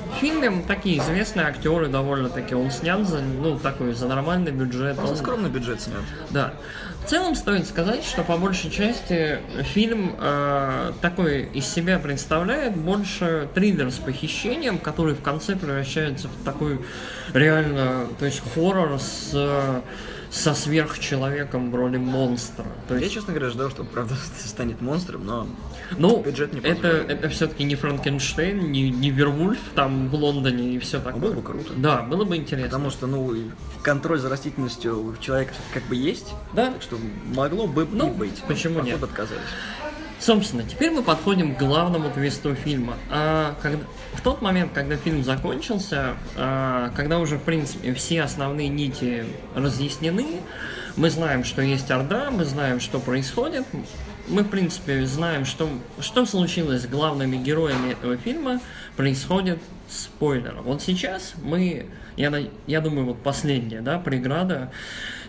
в 0.09 0.19
фильме 0.19 0.63
такие 0.67 0.97
известные 0.99 1.45
актеры 1.47 1.87
довольно-таки. 1.87 2.55
Он 2.55 2.71
снят 2.71 3.07
за, 3.07 3.21
ну, 3.21 3.57
такой, 3.59 3.93
за 3.93 4.07
нормальный 4.07 4.51
бюджет. 4.51 4.97
Он 4.99 5.09
Он- 5.09 5.15
скромный 5.17 5.49
бюджет 5.49 5.81
снят. 5.81 6.01
Да. 6.29 6.53
В 7.05 7.09
целом 7.09 7.33
стоит 7.35 7.67
сказать, 7.67 8.03
что 8.03 8.23
по 8.23 8.37
большей 8.37 8.69
части 8.69 9.39
фильм 9.73 10.15
э, 10.19 10.91
такой 11.01 11.43
из 11.53 11.65
себя 11.65 11.97
представляет 11.97 12.75
больше 12.75 13.49
триллер 13.55 13.89
с 13.91 13.95
похищением, 13.95 14.77
который 14.77 15.15
в 15.15 15.21
конце 15.21 15.55
превращается 15.55 16.27
в 16.27 16.43
такой 16.45 16.79
реально, 17.33 18.07
то 18.19 18.25
есть 18.25 18.41
хоррор 18.53 18.99
с 18.99 19.31
э, 19.33 19.81
со 20.29 20.53
сверхчеловеком 20.53 21.71
в 21.71 21.75
роли 21.75 21.97
монстра. 21.97 22.65
То 22.87 22.93
Я, 22.95 23.01
есть, 23.01 23.13
честно 23.15 23.33
говоря, 23.33 23.49
ждал, 23.49 23.69
что 23.71 23.83
правда 23.83 24.15
станет 24.45 24.79
монстром, 24.81 25.25
но 25.25 25.47
ну, 25.97 26.21
бюджет 26.21 26.53
не 26.53 26.59
это, 26.61 26.87
это 26.87 27.29
все-таки 27.29 27.63
не 27.63 27.75
Франкенштейн, 27.75 28.71
не, 28.71 28.89
не 28.89 29.09
Вервульф 29.11 29.59
там 29.75 30.09
в 30.09 30.15
Лондоне 30.15 30.75
и 30.75 30.79
все 30.79 30.99
такое. 30.99 31.21
было 31.21 31.33
бы 31.33 31.41
круто. 31.41 31.73
Да, 31.75 32.01
было 32.01 32.23
бы 32.25 32.35
интересно. 32.37 32.67
Потому 32.69 32.89
что, 32.89 33.07
ну, 33.07 33.33
контроль 33.83 34.19
за 34.19 34.29
растительностью 34.29 35.03
у 35.11 35.15
человека 35.17 35.53
как 35.73 35.83
бы 35.83 35.95
есть, 35.95 36.33
Да, 36.53 36.71
так 36.71 36.81
что 36.81 36.97
могло 37.33 37.67
бы 37.67 37.87
Ну, 37.91 38.09
и 38.09 38.11
быть. 38.15 38.41
почему 38.47 38.75
Походу 38.75 38.91
нет? 38.91 39.03
отказались. 39.03 39.41
Собственно, 40.19 40.61
теперь 40.63 40.91
мы 40.91 41.01
подходим 41.01 41.55
к 41.55 41.57
главному 41.57 42.11
твисту 42.11 42.53
фильма. 42.53 42.93
А, 43.09 43.55
когда- 43.59 43.83
в 44.13 44.21
тот 44.21 44.41
момент, 44.43 44.71
когда 44.71 44.95
фильм 44.95 45.23
закончился, 45.23 46.13
а, 46.37 46.91
когда 46.95 47.17
уже, 47.17 47.37
в 47.37 47.41
принципе, 47.41 47.93
все 47.95 48.21
основные 48.21 48.67
нити 48.69 49.25
разъяснены, 49.55 50.41
мы 50.95 51.09
знаем, 51.09 51.43
что 51.43 51.63
есть 51.63 51.89
Орда, 51.89 52.29
мы 52.29 52.45
знаем, 52.45 52.79
что 52.79 52.99
происходит, 52.99 53.65
мы, 54.27 54.43
в 54.43 54.49
принципе, 54.49 55.05
знаем, 55.05 55.45
что, 55.45 55.69
что 55.99 56.25
случилось 56.25 56.83
с 56.83 56.87
главными 56.87 57.37
героями 57.37 57.91
этого 57.91 58.17
фильма, 58.17 58.59
происходит 58.95 59.59
спойлер. 59.89 60.55
Вот 60.63 60.81
сейчас 60.81 61.33
мы, 61.41 61.87
я, 62.17 62.31
я 62.67 62.81
думаю, 62.81 63.05
вот 63.07 63.21
последняя, 63.23 63.81
да, 63.81 63.99
преграда. 63.99 64.71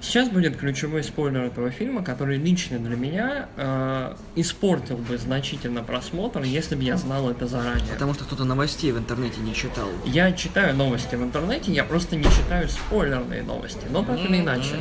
Сейчас 0.02 0.28
будет 0.28 0.56
ключевой 0.56 1.04
спойлер 1.04 1.44
этого 1.44 1.70
фильма, 1.70 2.02
который 2.02 2.36
лично 2.36 2.80
для 2.80 2.96
меня 2.96 3.48
э, 3.56 4.14
испортил 4.34 4.96
бы 4.96 5.16
значительно 5.16 5.84
просмотр, 5.84 6.42
если 6.42 6.74
бы 6.74 6.82
я 6.82 6.96
знал 6.96 7.30
это 7.30 7.46
заранее. 7.46 7.92
Потому 7.92 8.12
что 8.12 8.24
кто-то 8.24 8.44
новостей 8.44 8.90
в 8.90 8.98
интернете 8.98 9.40
не 9.40 9.54
читал. 9.54 9.88
Я 10.04 10.32
читаю 10.32 10.74
новости 10.74 11.14
в 11.14 11.22
интернете, 11.22 11.72
я 11.72 11.84
просто 11.84 12.16
не 12.16 12.24
читаю 12.24 12.68
спойлерные 12.68 13.44
новости. 13.44 13.86
Но 13.90 14.04
так 14.04 14.18
или 14.18 14.40
иначе. 14.40 14.74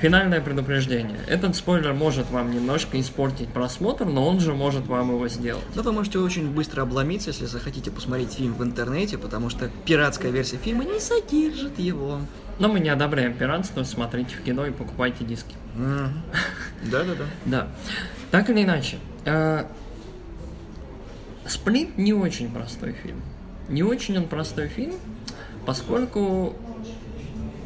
Финальное 0.00 0.40
предупреждение. 0.40 1.20
Этот 1.28 1.54
спойлер 1.54 1.94
может 1.94 2.28
вам 2.30 2.50
немножко 2.50 3.00
испортить 3.00 3.48
просмотр, 3.48 4.04
но 4.04 4.26
он 4.26 4.40
же 4.40 4.52
может 4.52 4.88
вам 4.88 5.10
его 5.10 5.28
сделать. 5.28 5.64
Но 5.76 5.82
вы 5.82 5.92
можете 5.92 6.18
очень 6.18 6.50
быстро 6.50 6.82
обломиться, 6.82 7.30
если 7.30 7.46
захотите 7.46 7.92
посмотреть 7.92 8.32
фильм 8.32 8.54
в 8.54 8.64
интернете, 8.64 9.16
потому 9.16 9.48
что 9.48 9.70
пиратская 9.86 10.32
версия 10.32 10.56
фильма 10.56 10.84
не 10.84 10.98
содержит 10.98 11.78
его. 11.78 12.18
Но 12.58 12.68
мы 12.68 12.80
не 12.80 12.88
одобряем 12.88 13.34
пиратство, 13.34 13.82
смотрите 13.82 14.36
в 14.36 14.42
кино 14.42 14.66
и 14.66 14.70
покупайте 14.70 15.24
диски. 15.24 15.54
Да-да-да. 15.76 17.24
Да. 17.44 17.68
Так 18.30 18.50
или 18.50 18.62
иначе, 18.62 18.98
э, 19.24 19.64
Сплит 21.46 21.98
не 21.98 22.12
очень 22.14 22.50
простой 22.50 22.92
фильм. 22.92 23.20
Не 23.68 23.82
очень 23.82 24.16
он 24.16 24.28
простой 24.28 24.68
фильм, 24.68 24.94
поскольку 25.66 26.56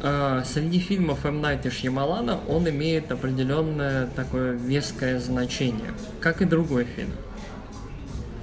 э, 0.01 0.43
среди 0.45 0.79
фильмов 0.79 1.25
М. 1.25 1.41
Найта 1.41 1.71
Шьямалана 1.71 2.39
он 2.47 2.67
имеет 2.69 3.11
определенное 3.11 4.07
такое 4.07 4.51
веское 4.53 5.19
значение, 5.19 5.93
как 6.19 6.41
и 6.41 6.45
другой 6.45 6.85
фильм. 6.85 7.11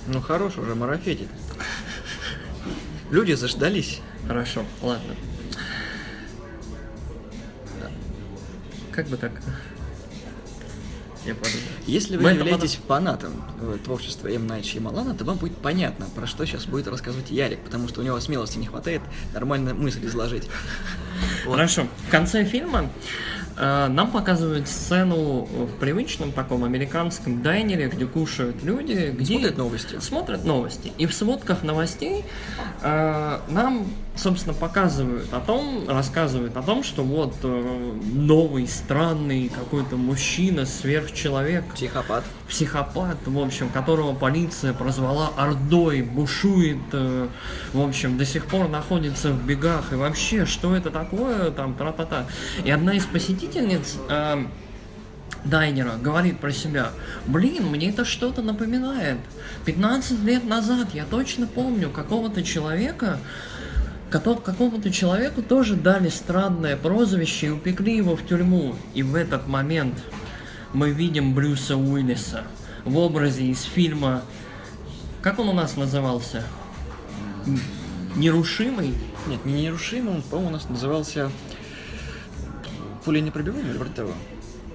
Ну 0.06 0.20
хорош 0.20 0.56
уже 0.56 0.74
марафетит. 0.74 1.28
Люди 3.10 3.32
заждались. 3.34 4.00
Хорошо, 4.26 4.64
ладно. 4.82 5.14
Как 8.96 9.06
бы 9.08 9.16
так? 9.18 9.30
Я 11.26 11.34
подумал. 11.34 11.58
Если 11.86 12.16
вы 12.16 12.30
это 12.30 12.38
являетесь 12.38 12.78
фанатом 12.88 13.44
э, 13.60 13.76
творчества 13.84 14.28
М. 14.28 14.46
Найт 14.46 14.64
Шьямалана, 14.64 15.14
то 15.14 15.24
вам 15.24 15.36
будет 15.36 15.56
понятно, 15.58 16.06
про 16.14 16.26
что 16.26 16.46
сейчас 16.46 16.64
будет 16.66 16.86
рассказывать 16.88 17.30
Ярик, 17.30 17.58
потому 17.60 17.88
что 17.88 18.00
у 18.00 18.04
него 18.04 18.18
смелости 18.20 18.58
не 18.58 18.66
хватает 18.66 19.02
нормально 19.34 19.74
мысль 19.74 20.06
изложить. 20.06 20.48
Вот. 21.44 21.54
Хорошо. 21.56 21.88
В 22.06 22.10
конце 22.10 22.44
фильма 22.44 22.90
э, 23.58 23.88
нам 23.88 24.12
показывают 24.12 24.68
сцену 24.68 25.42
в 25.44 25.78
привычном 25.78 26.32
таком 26.32 26.64
американском 26.64 27.42
дайнере, 27.42 27.88
где 27.88 28.06
кушают 28.06 28.62
люди, 28.62 29.12
где 29.14 29.34
Смотрят 29.34 29.58
новости. 29.58 29.98
смотрят 30.00 30.44
новости. 30.44 30.92
И 30.96 31.06
в 31.06 31.12
сводках 31.12 31.64
новостей 31.64 32.24
э, 32.82 33.40
нам, 33.48 33.88
собственно, 34.16 34.54
показывают 34.54 35.32
о 35.32 35.40
том, 35.40 35.88
рассказывают 35.88 36.56
о 36.56 36.62
том, 36.62 36.82
что 36.82 37.02
вот 37.02 37.34
э, 37.42 37.92
новый 38.12 38.66
странный 38.66 39.48
какой-то 39.48 39.96
мужчина, 39.96 40.64
сверхчеловек, 40.66 41.64
Психопат. 41.74 42.24
психопат, 42.48 43.18
в 43.26 43.38
общем, 43.38 43.68
которого 43.68 44.14
полиция 44.14 44.72
прозвала 44.72 45.28
Ордой, 45.36 46.02
бушует, 46.02 46.78
э, 46.92 47.28
в 47.72 47.80
общем, 47.80 48.16
до 48.18 48.24
сих 48.24 48.46
пор 48.46 48.68
находится 48.68 49.30
в 49.30 49.44
бегах. 49.44 49.92
И 49.92 49.96
вообще, 49.96 50.46
что 50.46 50.74
это 50.74 50.90
такое, 50.90 51.50
там, 51.50 51.74
тра-та-та. 51.74 52.26
И 52.64 52.70
одна 52.70 52.94
из 52.94 53.04
посетительниц 53.04 53.96
э, 54.08 54.46
Дайнера 55.44 55.92
говорит 56.00 56.40
про 56.40 56.52
себя, 56.52 56.90
блин, 57.26 57.66
мне 57.66 57.90
это 57.90 58.04
что-то 58.04 58.42
напоминает. 58.42 59.18
15 59.64 60.24
лет 60.24 60.44
назад 60.44 60.88
я 60.94 61.04
точно 61.04 61.46
помню 61.46 61.90
какого-то 61.90 62.42
человека, 62.42 63.18
какому-то 64.10 64.90
человеку 64.90 65.42
тоже 65.42 65.74
дали 65.74 66.08
странное 66.08 66.76
прозвище 66.76 67.46
и 67.46 67.50
упекли 67.50 67.96
его 67.96 68.16
в 68.16 68.26
тюрьму. 68.26 68.74
И 68.94 69.02
в 69.02 69.14
этот 69.14 69.46
момент 69.46 70.02
мы 70.72 70.90
видим 70.90 71.34
Брюса 71.34 71.76
Уиллиса 71.76 72.44
в 72.84 72.96
образе 72.98 73.44
из 73.46 73.62
фильма... 73.62 74.22
Как 75.22 75.40
он 75.40 75.48
у 75.48 75.52
нас 75.52 75.76
назывался? 75.76 76.44
Нерушимый? 78.14 78.94
Нет, 79.26 79.44
не 79.44 79.62
нерушимый, 79.62 80.14
он, 80.14 80.22
по-моему, 80.22 80.50
у 80.50 80.52
нас 80.52 80.68
назывался 80.68 81.32
Пуля 83.04 83.20
непробиваемая 83.20 83.72
или 83.72 83.78
вроде 83.78 83.94
того? 83.94 84.12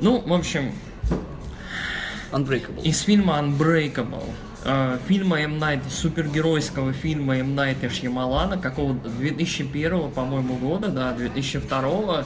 Ну, 0.01 0.19
в 0.19 0.33
общем, 0.33 0.73
Unbreakable. 2.31 2.81
из 2.83 2.99
фильма 3.01 3.39
Unbreakable. 3.39 4.23
Э, 4.63 4.97
фильма 5.07 5.41
М. 5.41 5.57
Найт, 5.59 5.81
супергеройского 5.91 6.93
фильма 6.93 7.37
М. 7.39 7.55
Найта 7.55 7.89
Шьямалана, 7.89 8.57
какого-то 8.57 9.09
2001, 9.09 10.11
по-моему, 10.11 10.55
года, 10.55 10.89
да, 10.89 11.13
2002. 11.13 12.25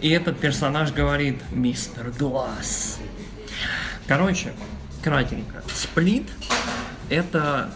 И 0.00 0.08
этот 0.10 0.38
персонаж 0.38 0.92
говорит 0.92 1.38
«Мистер 1.50 2.12
Глаз». 2.18 2.98
Короче, 4.06 4.52
кратенько. 5.02 5.62
Сплит— 5.72 6.28
это 7.10 7.70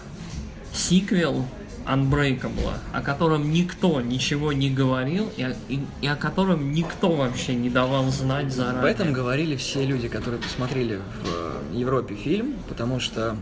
сиквел 0.73 1.47
Unbreakable, 1.87 2.73
о 2.93 3.01
котором 3.01 3.53
никто 3.53 4.01
ничего 4.01 4.53
не 4.53 4.71
говорил 4.71 5.31
и, 5.37 5.55
и- 5.69 5.81
и 6.03 6.07
о 6.09 6.17
котором 6.17 6.73
никто 6.73 7.13
вообще 7.13 7.55
не 7.55 7.71
давал 7.71 8.07
знать 8.11 8.53
заранее. 8.53 8.81
Об 8.81 8.87
этом 8.87 9.13
говорили 9.13 9.55
все 9.55 9.85
люди, 9.85 10.09
которые 10.09 10.43
посмотрели 10.43 10.97
в 10.97 11.29
э, 11.73 11.79
Европе 11.79 12.17
фильм, 12.17 12.55
потому 12.69 12.99
что 12.99 13.37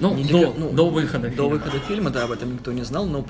Ну, 0.00 0.14
неделю- 0.14 0.52
до, 0.56 0.70
до 0.70 0.90
выхода 0.90 1.28
до 1.28 1.34
фильма. 1.34 1.48
выхода 1.50 1.78
фильма, 1.80 2.10
да, 2.10 2.24
об 2.24 2.32
этом 2.32 2.52
никто 2.52 2.72
не 2.72 2.82
знал, 2.82 3.06
но 3.06 3.24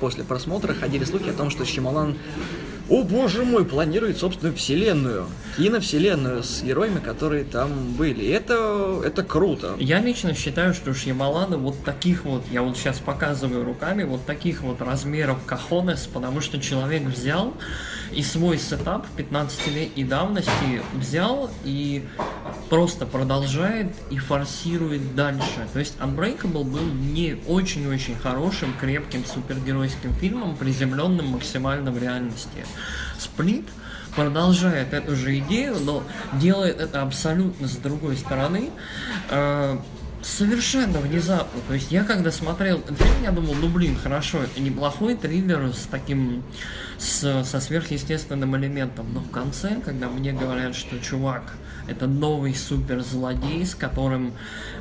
после 0.00 0.24
просмотра 0.24 0.74
ходили 0.74 1.04
слухи 1.04 1.28
о 1.30 1.32
том, 1.32 1.50
что 1.50 1.64
Щемалан, 1.64 2.16
о 2.88 3.02
боже 3.02 3.44
мой, 3.44 3.64
планирует 3.64 4.18
собственную 4.18 4.56
вселенную, 4.56 5.26
киновселенную 5.56 6.42
с 6.42 6.62
героями, 6.62 7.00
которые 7.00 7.44
там 7.44 7.92
были. 7.92 8.24
И 8.24 8.28
Это, 8.28 9.02
это 9.04 9.22
круто. 9.22 9.74
Я 9.78 10.00
лично 10.00 10.34
считаю, 10.34 10.74
что 10.74 10.94
Шьямалана 10.94 11.58
вот 11.58 11.84
таких 11.84 12.24
вот, 12.24 12.44
я 12.50 12.62
вот 12.62 12.76
сейчас 12.76 12.98
показываю 12.98 13.64
руками, 13.64 14.04
вот 14.04 14.24
таких 14.24 14.62
вот 14.62 14.80
размеров 14.80 15.38
кахонес, 15.44 16.08
потому 16.12 16.40
что 16.40 16.60
человек 16.60 17.02
взял 17.02 17.54
и 18.12 18.22
свой 18.22 18.58
сетап 18.58 19.06
15-летней 19.16 20.04
давности 20.04 20.82
взял 20.94 21.50
и 21.64 22.04
просто 22.70 23.06
продолжает 23.06 23.92
и 24.10 24.18
форсирует 24.18 25.14
дальше. 25.14 25.66
То 25.72 25.78
есть 25.78 25.96
Unbreakable 25.98 26.64
был 26.64 26.84
не 26.84 27.36
очень-очень 27.46 28.16
хорошим, 28.16 28.72
крепким 28.80 29.24
супергеройским 29.24 30.14
фильмом, 30.14 30.56
приземленным 30.56 31.26
максимально 31.26 31.90
в 31.90 32.02
реальности. 32.02 32.64
Сплит 33.18 33.64
продолжает 34.14 34.92
эту 34.92 35.14
же 35.14 35.38
идею, 35.38 35.76
но 35.80 36.02
делает 36.34 36.80
это 36.80 37.02
абсолютно 37.02 37.68
с 37.68 37.76
другой 37.76 38.16
стороны. 38.16 38.70
Э, 39.30 39.78
Совершенно 40.20 40.98
внезапно. 40.98 41.60
То 41.68 41.74
есть 41.74 41.92
я 41.92 42.02
когда 42.02 42.32
смотрел 42.32 42.78
этот 42.78 42.98
фильм, 42.98 43.22
я 43.22 43.30
думал, 43.30 43.54
ну 43.54 43.68
блин, 43.68 43.96
хорошо, 43.96 44.42
это 44.42 44.60
неплохой 44.60 45.14
триллер 45.14 45.72
с 45.72 45.86
таким, 45.88 46.42
с, 46.98 47.44
со 47.44 47.60
сверхъестественным 47.60 48.56
элементом. 48.56 49.06
Но 49.14 49.20
в 49.20 49.30
конце, 49.30 49.76
когда 49.84 50.08
мне 50.08 50.32
говорят, 50.32 50.74
что 50.74 50.98
чувак, 50.98 51.54
это 51.86 52.08
новый 52.08 52.54
суперзлодей, 52.54 53.64
с 53.64 53.76
которым 53.76 54.32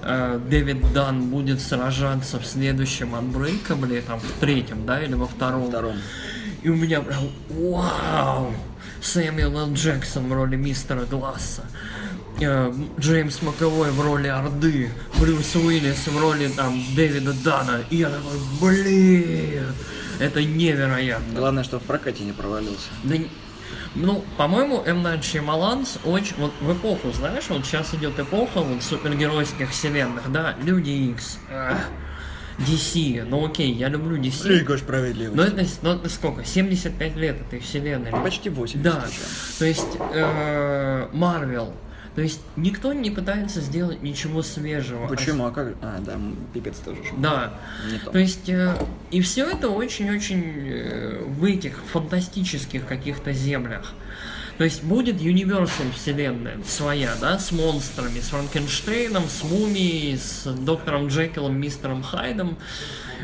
э, 0.02 0.40
Дэвид 0.50 0.92
Дан 0.92 1.30
будет 1.30 1.62
сражаться 1.62 2.40
в 2.40 2.46
следующем 2.46 3.14
Unbreakable, 3.14 4.02
там 4.02 4.20
в 4.20 4.32
третьем, 4.40 4.88
да, 4.88 5.02
или 5.02 5.14
во 5.14 5.28
втором. 5.28 5.68
Втором. 5.68 5.96
И 6.64 6.70
у 6.70 6.76
меня 6.76 7.02
прям 7.02 7.30
вау! 7.50 8.54
Сэмюэл 9.02 9.58
Л. 9.58 9.74
Джексон 9.74 10.28
в 10.28 10.34
роли 10.34 10.56
мистера 10.56 11.06
Гласса. 11.06 11.64
э, 12.42 12.74
Джеймс 13.00 13.42
Маковой 13.42 13.92
в 13.92 14.02
роли 14.02 14.28
Орды, 14.28 14.90
Брюс 15.20 15.56
Уиллис 15.56 16.08
в 16.08 16.18
роли 16.20 16.48
там 16.50 16.82
Дэвида 16.96 17.34
Дана. 17.44 17.80
И 17.90 17.98
я 17.98 18.10
такой, 18.10 18.38
блин, 18.62 19.66
это 20.20 20.44
невероятно. 20.44 21.34
Главное, 21.40 21.64
что 21.64 21.80
в 21.80 21.84
прокате 21.84 22.24
не 22.24 22.32
провалился. 22.34 22.90
Да 23.04 23.18
не- 23.18 23.30
ну, 23.96 24.24
по-моему, 24.38 24.84
М. 24.86 25.02
Найт 25.04 25.24
Шьямалан 25.24 25.86
очень... 26.06 26.36
Вот 26.38 26.54
в 26.62 26.74
эпоху, 26.74 27.12
знаешь, 27.12 27.46
вот 27.50 27.66
сейчас 27.66 27.94
идет 27.96 28.20
эпоха 28.20 28.60
вот 28.62 28.84
супергеройских 28.84 29.72
вселенных, 29.72 30.32
да, 30.32 30.56
Люди 30.64 30.90
Икс, 30.92 31.40
эх, 31.50 31.78
DC, 32.60 33.24
ну 33.30 33.46
окей, 33.46 33.72
я 33.74 33.90
люблю 33.90 34.18
DC. 34.18 34.48
Лига 34.48 34.74
Но 34.74 34.80
справедливости. 34.80 35.54
это, 35.54 35.70
ну, 35.82 35.94
это 35.96 36.10
сколько? 36.10 36.44
75 36.44 37.16
лет 37.16 37.42
этой 37.42 37.60
вселенной. 37.60 38.12
Почти 38.12 38.50
80. 38.50 38.82
Да, 38.82 39.06
то 39.60 39.66
есть 39.66 39.98
э, 40.14 41.08
Марвел. 41.14 41.74
То 42.18 42.24
есть 42.24 42.42
никто 42.56 42.94
не 42.94 43.12
пытается 43.12 43.62
сделать 43.62 44.02
ничего 44.02 44.42
свежего. 44.42 45.06
Почему? 45.06 45.46
А 45.46 45.52
как? 45.52 45.76
А, 45.84 46.00
да, 46.00 46.18
пипец 46.52 46.78
тоже. 46.78 47.00
Да. 47.20 47.54
Не 47.92 48.00
то. 48.00 48.10
То 48.10 48.18
есть, 48.18 48.50
э, 48.50 48.76
и 49.12 49.22
все 49.22 49.48
это 49.48 49.70
очень-очень 49.70 50.44
э, 50.68 51.24
в 51.28 51.44
этих 51.44 51.78
фантастических 51.92 52.88
каких-то 52.88 53.34
землях. 53.34 53.94
То 54.58 54.64
есть 54.64 54.84
будет 54.84 55.18
Universal 55.22 55.92
вселенная 55.96 56.58
своя, 56.66 57.14
да, 57.22 57.38
с 57.38 57.52
монстрами, 57.52 58.20
с 58.20 58.30
Франкенштейном, 58.30 59.24
с 59.28 59.44
Мумией, 59.44 60.18
с 60.18 60.46
доктором 60.46 61.08
Джекилом, 61.08 61.60
мистером 61.60 62.04
Хайдом. 62.04 62.58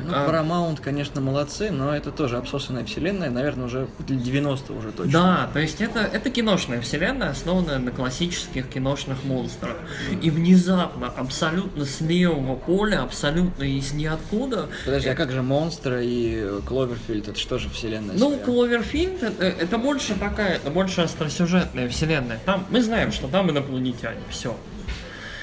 Ну, 0.05 0.11
А, 0.11 0.27
Paramount, 0.27 0.81
конечно, 0.81 1.21
молодцы, 1.21 1.69
но 1.69 1.95
это 1.95 2.11
тоже 2.11 2.37
обсосанная 2.37 2.83
вселенная, 2.83 3.29
наверное, 3.29 3.65
уже 3.65 3.87
для 3.99 4.17
90 4.17 4.73
уже 4.73 4.91
точно. 4.91 5.11
Да, 5.11 5.49
то 5.53 5.59
есть 5.59 5.81
это, 5.81 5.99
это 5.99 6.31
киношная 6.31 6.81
вселенная, 6.81 7.29
основанная 7.29 7.77
на 7.77 7.91
классических 7.91 8.67
киношных 8.69 9.23
монстрах. 9.23 9.75
И 10.21 10.31
внезапно, 10.31 11.07
абсолютно 11.07 11.85
с 11.85 12.01
левого 12.01 12.55
поля, 12.55 13.03
абсолютно 13.03 13.63
из 13.63 13.93
ниоткуда, 13.93 14.67
Подожди, 14.83 15.09
а 15.09 15.15
как 15.15 15.31
же 15.31 15.43
монстры 15.43 16.03
и 16.03 16.59
Кловерфильд? 16.65 17.27
Это 17.27 17.39
что 17.39 17.59
же 17.59 17.69
вселенная? 17.69 18.15
Ну, 18.17 18.29
своя? 18.29 18.43
Кловерфилд 18.45 19.21
это, 19.21 19.43
это 19.45 19.77
больше 19.77 20.15
такая, 20.15 20.55
это 20.55 20.71
больше 20.71 21.01
остросюжетная 21.25 21.89
вселенная. 21.89 22.39
Там 22.45 22.65
мы 22.69 22.81
знаем, 22.81 23.11
что 23.11 23.27
там 23.27 23.49
инопланетяне, 23.49 24.21
все. 24.29 24.55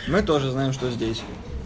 Мы 0.09 0.23
тоже 0.23 0.51
знаем, 0.51 0.73
что 0.73 0.90
здесь. 0.90 1.23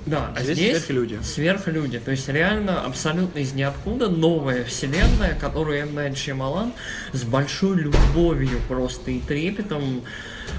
Да, 0.07 0.31
а 0.37 0.43
Здесь 0.43 0.57
здесь, 0.59 0.77
сверхлюди. 0.85 1.19
Сверхлюди. 1.23 1.99
То 1.99 2.11
есть 2.11 2.29
реально 2.29 2.83
абсолютно 2.83 3.39
из 3.39 3.55
ниоткуда 3.55 4.09
новая 4.09 4.65
вселенная, 4.65 5.35
которую 5.35 5.81
М. 5.81 5.95
Найт 5.95 6.19
Шьямалан 6.19 6.73
с 7.13 7.23
большой 7.23 7.79
любовью 7.79 8.61
просто 8.69 9.13
и 9.13 9.21
трепетом 9.21 10.03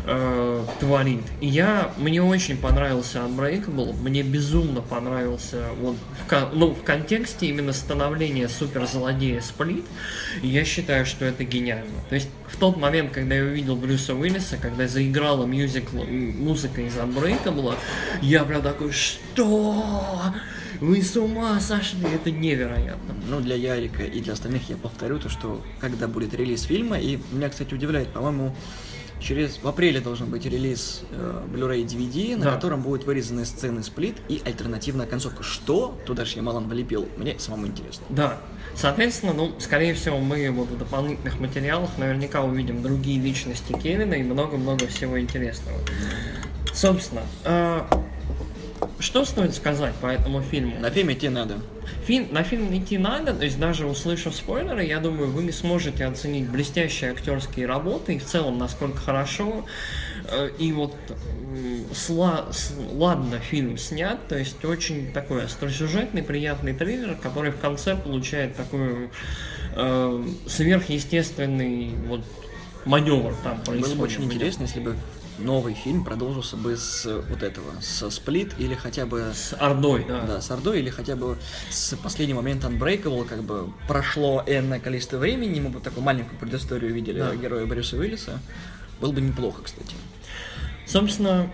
э, 0.05 0.65
творит. 0.79 1.23
И 1.41 1.47
я, 1.47 1.93
мне 1.97 2.21
очень 2.21 2.57
понравился 2.57 3.19
Unbreakable, 3.19 3.93
мне 4.01 4.23
безумно 4.23 4.81
понравился 4.81 5.65
вот 5.79 5.95
в, 6.27 6.49
ну, 6.53 6.73
в 6.73 6.83
контексте 6.83 7.47
именно 7.47 7.73
становления 7.73 8.47
суперзлодея 8.49 9.41
Сплит, 9.41 9.85
я 10.41 10.65
считаю, 10.65 11.05
что 11.05 11.25
это 11.25 11.43
гениально. 11.43 11.99
То 12.09 12.15
есть 12.15 12.29
в 12.47 12.57
тот 12.57 12.77
момент, 12.77 13.11
когда 13.11 13.35
я 13.35 13.43
увидел 13.43 13.75
Брюса 13.75 14.15
Уиллиса, 14.15 14.57
когда 14.57 14.87
заиграла 14.87 15.45
мюзикл, 15.45 16.03
музыка 16.03 16.81
из 16.81 16.95
Unbreakable, 16.95 17.75
я 18.21 18.43
прям 18.43 18.61
такой, 18.61 18.91
что? 18.91 20.33
Вы 20.81 21.01
с 21.01 21.15
ума 21.15 21.59
сошли? 21.59 22.05
Это 22.13 22.31
невероятно. 22.31 23.15
Ну, 23.29 23.39
для 23.39 23.55
Ярика 23.55 24.03
и 24.03 24.21
для 24.21 24.33
остальных 24.33 24.69
я 24.69 24.75
повторю 24.75 25.19
то, 25.19 25.29
что 25.29 25.63
когда 25.79 26.07
будет 26.07 26.33
релиз 26.33 26.63
фильма, 26.63 26.99
и 26.99 27.17
меня, 27.31 27.49
кстати, 27.49 27.73
удивляет, 27.73 28.09
по-моему, 28.09 28.55
через 29.25 29.57
в 29.61 29.67
апреле 29.67 29.99
должен 29.99 30.29
быть 30.29 30.45
релиз 30.45 31.01
э, 31.11 31.41
Blu-ray 31.51 31.83
DVD, 31.85 32.37
на 32.37 32.45
Да. 32.45 32.51
котором 32.51 32.81
будут 32.81 33.05
вырезаны 33.05 33.43
сцены 33.45 33.81
сплит 33.83 34.15
и 34.29 34.41
альтернативная 34.45 35.07
концовка. 35.07 35.41
Что 35.43 35.97
туда 36.05 36.25
Шьямалан 36.25 36.67
влепил? 36.69 37.09
Мне 37.17 37.37
самому 37.39 37.67
интересно. 37.67 38.05
Да. 38.09 38.37
Соответственно, 38.75 39.33
ну, 39.33 39.51
скорее 39.59 39.93
всего, 39.95 40.19
мы 40.19 40.49
вот 40.51 40.69
в 40.69 40.77
дополнительных 40.77 41.39
материалах 41.39 41.89
наверняка 41.97 42.43
увидим 42.43 42.83
другие 42.83 43.19
личности 43.19 43.73
Кевина 43.73 44.13
и 44.13 44.23
много-много 44.23 44.85
всего 44.87 45.19
интересного. 45.19 45.79
Собственно, 46.73 47.21
э, 47.45 47.81
что 48.99 49.25
стоит 49.25 49.53
сказать 49.55 49.93
по 49.95 50.07
этому 50.07 50.41
фильму? 50.41 50.79
На 50.79 50.89
фильм 50.89 51.11
идти 51.11 51.29
надо. 51.29 51.59
Фильм, 52.05 52.27
на 52.31 52.43
фильм 52.43 52.75
идти 52.77 52.97
надо, 52.97 53.33
то 53.33 53.43
есть 53.45 53.59
даже 53.59 53.87
услышав 53.87 54.35
спойлеры, 54.35 54.83
я 54.85 54.99
думаю, 54.99 55.29
вы 55.31 55.51
сможете 55.51 56.05
оценить 56.05 56.47
блестящие 56.49 57.11
актерские 57.11 57.65
работы 57.65 58.15
и 58.15 58.19
в 58.19 58.25
целом 58.25 58.57
насколько 58.57 58.97
хорошо. 58.97 59.65
э, 60.31 60.49
И 60.59 60.71
вот 60.71 60.95
сла- 61.93 62.45
ладно 62.93 63.39
фильм 63.39 63.77
снят, 63.77 64.27
то 64.27 64.37
есть 64.37 64.63
очень 64.65 65.11
такой 65.13 65.45
остросюжетный, 65.45 66.23
приятный 66.23 66.73
триллер, 66.73 67.15
который 67.15 67.51
в 67.51 67.57
конце 67.59 67.95
получает 67.95 68.55
такой 68.55 69.09
э, 69.75 70.25
сверхъестественный 70.47 71.91
вот 72.07 72.21
маневр 72.85 73.35
там 73.43 73.57
Было 73.57 73.65
происходит. 73.65 73.97
бы 73.97 74.03
очень 74.03 74.23
интересно, 74.25 74.63
если 74.63 74.79
бы 74.79 74.95
новый 75.37 75.73
фильм 75.73 76.03
продолжился 76.05 76.55
бы 76.57 76.77
с 76.77 77.05
вот 77.29 77.43
этого, 77.43 77.65
со 77.81 78.09
Сплит 78.09 78.53
или 78.57 78.73
хотя 78.75 79.05
бы... 79.05 79.31
С 79.33 79.53
Ордой, 79.59 80.05
да. 80.07 80.21
Да, 80.21 80.41
с 80.41 80.49
Ордой 80.51 80.79
или 80.79 80.89
хотя 80.89 81.15
бы 81.15 81.37
с 81.69 81.95
последнего 81.97 82.37
момента 82.37 82.67
Unbreakable, 82.67 83.25
как 83.25 83.43
бы 83.43 83.69
прошло 83.87 84.43
энное 84.47 84.79
количество 84.79 85.17
времени, 85.17 85.59
мы 85.59 85.69
бы 85.69 85.79
такую 85.79 86.03
маленькую 86.03 86.39
предысторию 86.39 86.93
видели 86.93 87.19
Да. 87.19 87.35
героя 87.35 87.65
Брюса 87.65 87.97
Уиллиса. 87.97 88.39
Было 89.01 89.11
бы 89.11 89.21
неплохо, 89.21 89.63
кстати. 89.63 89.95
Собственно, 90.85 91.51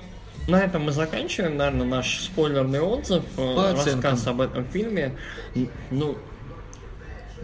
на 0.48 0.60
этом 0.64 0.84
мы 0.84 0.92
заканчиваем, 0.92 1.58
наверное, 1.58 1.86
наш 1.86 2.20
спойлерный 2.22 2.82
отзыв, 2.82 3.24
э, 3.38 3.56
По 3.56 3.70
оценкам. 3.72 4.12
рассказ 4.12 4.28
об 4.28 4.42
этом 4.42 4.66
фильме. 4.66 5.18
Ну, 5.90 6.18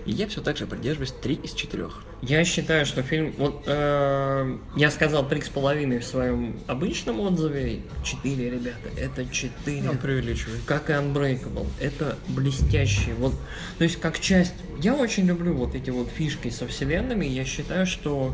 И 0.07 0.11
я 0.13 0.25
все 0.27 0.41
так 0.41 0.55
же 0.55 0.65
придерживаюсь 0.65 1.11
3 1.21 1.35
из 1.43 1.51
4. 1.51 1.85
я 2.21 2.45
считаю, 2.45 2.85
что 2.85 3.03
фильм... 3.03 3.33
Вот 3.37 3.63
э, 3.67 4.57
я 4.77 4.89
сказал 4.89 5.27
три 5.27 5.41
с 5.41 5.49
половиной 5.49 5.99
в 5.99 6.05
своем 6.05 6.57
обычном 6.65 7.19
отзыве. 7.19 7.81
Четыре, 8.05 8.51
ребята, 8.51 8.89
это 8.95 9.25
четыре. 9.25 9.91
преувеличивает. 9.91 10.61
как 10.65 10.89
и 10.89 10.93
Unbreakable. 10.93 11.67
Это 11.81 12.17
блестящий. 12.29 13.11
Вот, 13.19 13.33
то 13.77 13.83
есть, 13.83 13.99
как 13.99 14.17
часть... 14.19 14.53
Я 14.79 14.93
очень 14.93 15.25
люблю 15.25 15.53
вот 15.53 15.75
эти 15.75 15.89
вот 15.89 16.07
фишки 16.09 16.49
со 16.51 16.67
вселенными. 16.67 17.25
Я 17.25 17.43
считаю, 17.43 17.85
что 17.85 18.33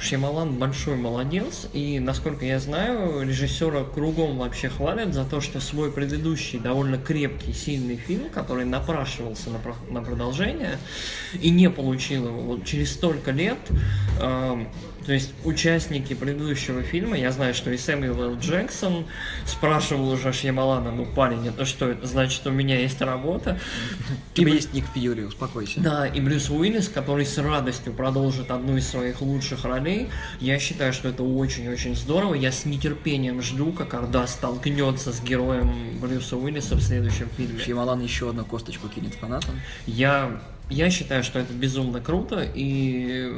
Шьямалан 0.00 0.54
большой 0.54 0.96
молодец. 0.96 1.68
И, 1.72 2.00
насколько 2.00 2.44
я 2.44 2.58
знаю, 2.58 3.22
режиссера 3.22 3.84
кругом 3.84 4.38
вообще 4.38 4.68
хвалят 4.68 5.14
за 5.14 5.24
то, 5.24 5.40
что 5.40 5.60
свой 5.60 5.92
предыдущий 5.92 6.58
довольно 6.58 6.98
крепкий, 6.98 7.52
сильный 7.52 7.96
фильм, 7.96 8.28
который 8.30 8.64
напрашивался 8.64 9.50
на, 9.50 9.58
про- 9.60 9.76
на 9.88 10.02
продолжение 10.02 10.78
и 11.40 11.50
не 11.50 11.70
получил 11.70 12.26
его 12.28 12.40
вот 12.40 12.64
через 12.64 12.92
столько 12.92 13.30
лет, 13.30 13.58
эм, 14.20 14.68
то 15.06 15.12
есть 15.12 15.32
участники 15.44 16.14
предыдущего 16.14 16.82
фильма, 16.82 17.18
я 17.18 17.32
знаю, 17.32 17.54
что 17.54 17.70
и 17.70 17.76
Сэмюэл 17.76 18.22
Л. 18.22 18.38
Джексон 18.38 19.06
спрашивал 19.46 20.10
уже 20.10 20.32
Шьямалана, 20.32 20.92
ну 20.92 21.06
парень, 21.06 21.46
это 21.46 21.64
что, 21.64 21.88
это 21.88 22.06
значит, 22.06 22.46
у 22.46 22.50
меня 22.50 22.78
есть 22.78 23.00
работа. 23.00 23.58
У 24.32 24.36
тебя 24.36 24.52
есть 24.52 24.72
Ник 24.72 24.84
Фьюри, 24.94 25.22
успокойся. 25.22 25.80
Да, 25.80 26.06
и 26.06 26.20
Брюс 26.20 26.50
Уиллис, 26.50 26.88
который 26.88 27.26
с 27.26 27.36
радостью 27.38 27.92
продолжит 27.92 28.50
одну 28.50 28.76
из 28.76 28.88
своих 28.88 29.20
лучших 29.20 29.64
ролей, 29.64 30.08
я 30.40 30.58
считаю, 30.58 30.92
что 30.92 31.08
это 31.08 31.22
очень-очень 31.22 31.96
здорово. 31.96 32.34
Я 32.34 32.52
с 32.52 32.64
нетерпением 32.64 33.42
жду, 33.42 33.72
как 33.72 33.94
Орда 33.94 34.26
столкнется 34.26 35.12
с 35.12 35.20
героем 35.20 35.98
Брюса 36.00 36.36
Уиллиса 36.36 36.76
в 36.76 36.82
следующем 36.82 37.28
фильме. 37.36 37.58
Шьямалан 37.58 38.00
еще 38.00 38.30
одну 38.30 38.44
косточку 38.44 38.88
кинет 38.88 39.14
фанатам. 39.14 39.60
Я, 39.86 40.40
я 40.72 40.90
считаю, 40.90 41.22
что 41.22 41.38
это 41.38 41.52
безумно 41.52 42.00
круто, 42.00 42.46
и 42.54 43.32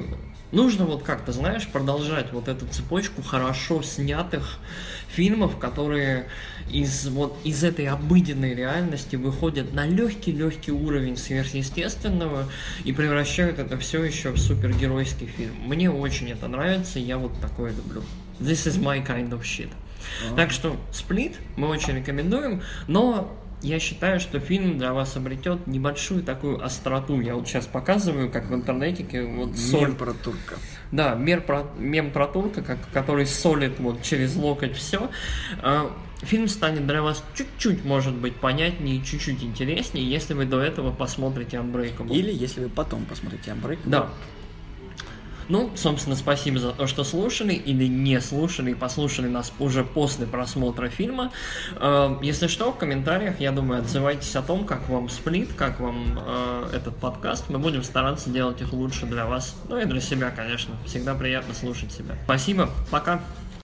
нужно 0.53 0.85
вот 0.85 1.03
как-то, 1.03 1.33
знаешь, 1.33 1.67
продолжать 1.67 2.33
вот 2.33 2.49
эту 2.49 2.67
цепочку 2.67 3.23
хорошо 3.23 3.83
снятых 3.83 4.59
фильмов, 5.09 5.59
которые 5.59 6.29
из 6.71 7.07
вот 7.09 7.37
из 7.45 7.63
этой 7.63 7.87
обыденной 7.87 8.55
реальности 8.55 9.17
выходят 9.17 9.75
на 9.75 9.87
легкий-легкий 9.87 10.73
уровень 10.73 11.17
сверхъестественного 11.17 12.49
и 12.85 12.93
превращают 12.93 13.59
это 13.59 13.77
все 13.79 14.03
еще 14.03 14.31
в 14.31 14.39
супергеройский 14.39 15.27
фильм. 15.27 15.55
Мне 15.67 15.91
очень 15.91 16.31
это 16.31 16.49
нравится, 16.49 16.99
я 16.99 17.19
вот 17.19 17.33
такое 17.41 17.73
люблю. 17.73 18.03
This 18.41 18.67
is 18.67 18.81
my 18.81 19.05
kind 19.07 19.31
of 19.31 19.43
shit. 19.43 19.71
Так 20.37 20.51
что 20.51 20.77
Сплит 20.93 21.35
мы 21.57 21.69
очень 21.69 21.95
рекомендуем, 21.95 22.63
но 22.87 23.37
я 23.65 23.79
считаю, 23.79 24.21
что 24.21 24.39
фильм 24.41 24.79
для 24.79 24.93
вас 24.93 25.17
обретет 25.17 25.67
небольшую 25.67 26.23
такую 26.23 26.65
остроту. 26.65 27.21
Я 27.21 27.35
вот 27.35 27.49
сейчас 27.49 27.67
показываю, 27.67 28.31
как 28.31 28.51
в 28.51 28.55
интернете, 28.55 29.25
вот 29.25 29.57
соль. 29.57 29.89
Мем 29.89 29.97
про 29.97 30.13
турка. 30.13 30.57
Да, 30.93 31.15
мер 31.15 31.41
про, 31.41 31.65
мем 31.79 32.11
про 32.11 32.27
турка, 32.27 32.63
как, 32.63 32.79
который 32.93 33.27
солит 33.27 33.79
вот 33.81 34.03
через 34.03 34.37
локоть 34.37 34.77
все. 34.77 35.11
Фильм 36.21 36.49
станет 36.49 36.87
для 36.87 37.03
вас 37.03 37.25
чуть-чуть, 37.35 37.85
может 37.85 38.15
быть, 38.15 38.37
понятнее 38.37 39.03
чуть-чуть 39.03 39.43
интереснее, 39.43 40.09
если 40.09 40.35
вы 40.35 40.45
до 40.45 40.61
этого 40.61 40.93
посмотрите 40.93 41.57
Unbreakable. 41.57 42.15
Или 42.15 42.33
если 42.33 42.61
вы 42.61 42.69
потом 42.69 43.05
посмотрите 43.05 43.51
Unbreakable. 43.51 43.81
Да. 43.87 44.09
Ну, 45.49 45.71
собственно, 45.77 46.17
спасибо 46.17 46.59
за 46.59 46.73
то, 46.73 46.87
что 46.87 47.05
слушали 47.05 47.53
или 47.55 47.87
не 47.87 48.21
слушали 48.21 48.73
и 48.73 48.75
послушали 48.75 49.29
нас 49.29 49.53
уже 49.59 49.85
после 49.85 50.27
просмотра 50.27 50.89
фильма. 50.89 51.33
Э, 51.77 52.17
Если 52.23 52.47
что, 52.47 52.73
в 52.73 52.79
комментариях, 52.79 53.41
я 53.41 53.53
думаю, 53.53 53.81
отзывайтесь 53.81 54.35
о 54.37 54.43
том, 54.43 54.65
как 54.65 54.89
вам 54.89 55.09
сплит, 55.09 55.53
как 55.55 55.81
вам 55.81 56.19
э, 56.19 56.71
этот 56.75 56.97
подкаст. 56.97 57.45
Мы 57.49 57.59
будем 57.59 57.83
стараться 57.83 58.31
делать 58.31 58.61
их 58.61 58.73
лучше 58.73 59.07
для 59.07 59.27
вас, 59.27 59.57
ну 59.69 59.79
и 59.79 59.85
для 59.85 60.01
себя, 60.01 60.31
конечно. 60.31 60.75
Всегда 60.87 61.15
приятно 61.15 61.55
слушать 61.55 61.93
себя. 61.93 62.17
Спасибо, 62.25 62.71
пока. 62.91 63.21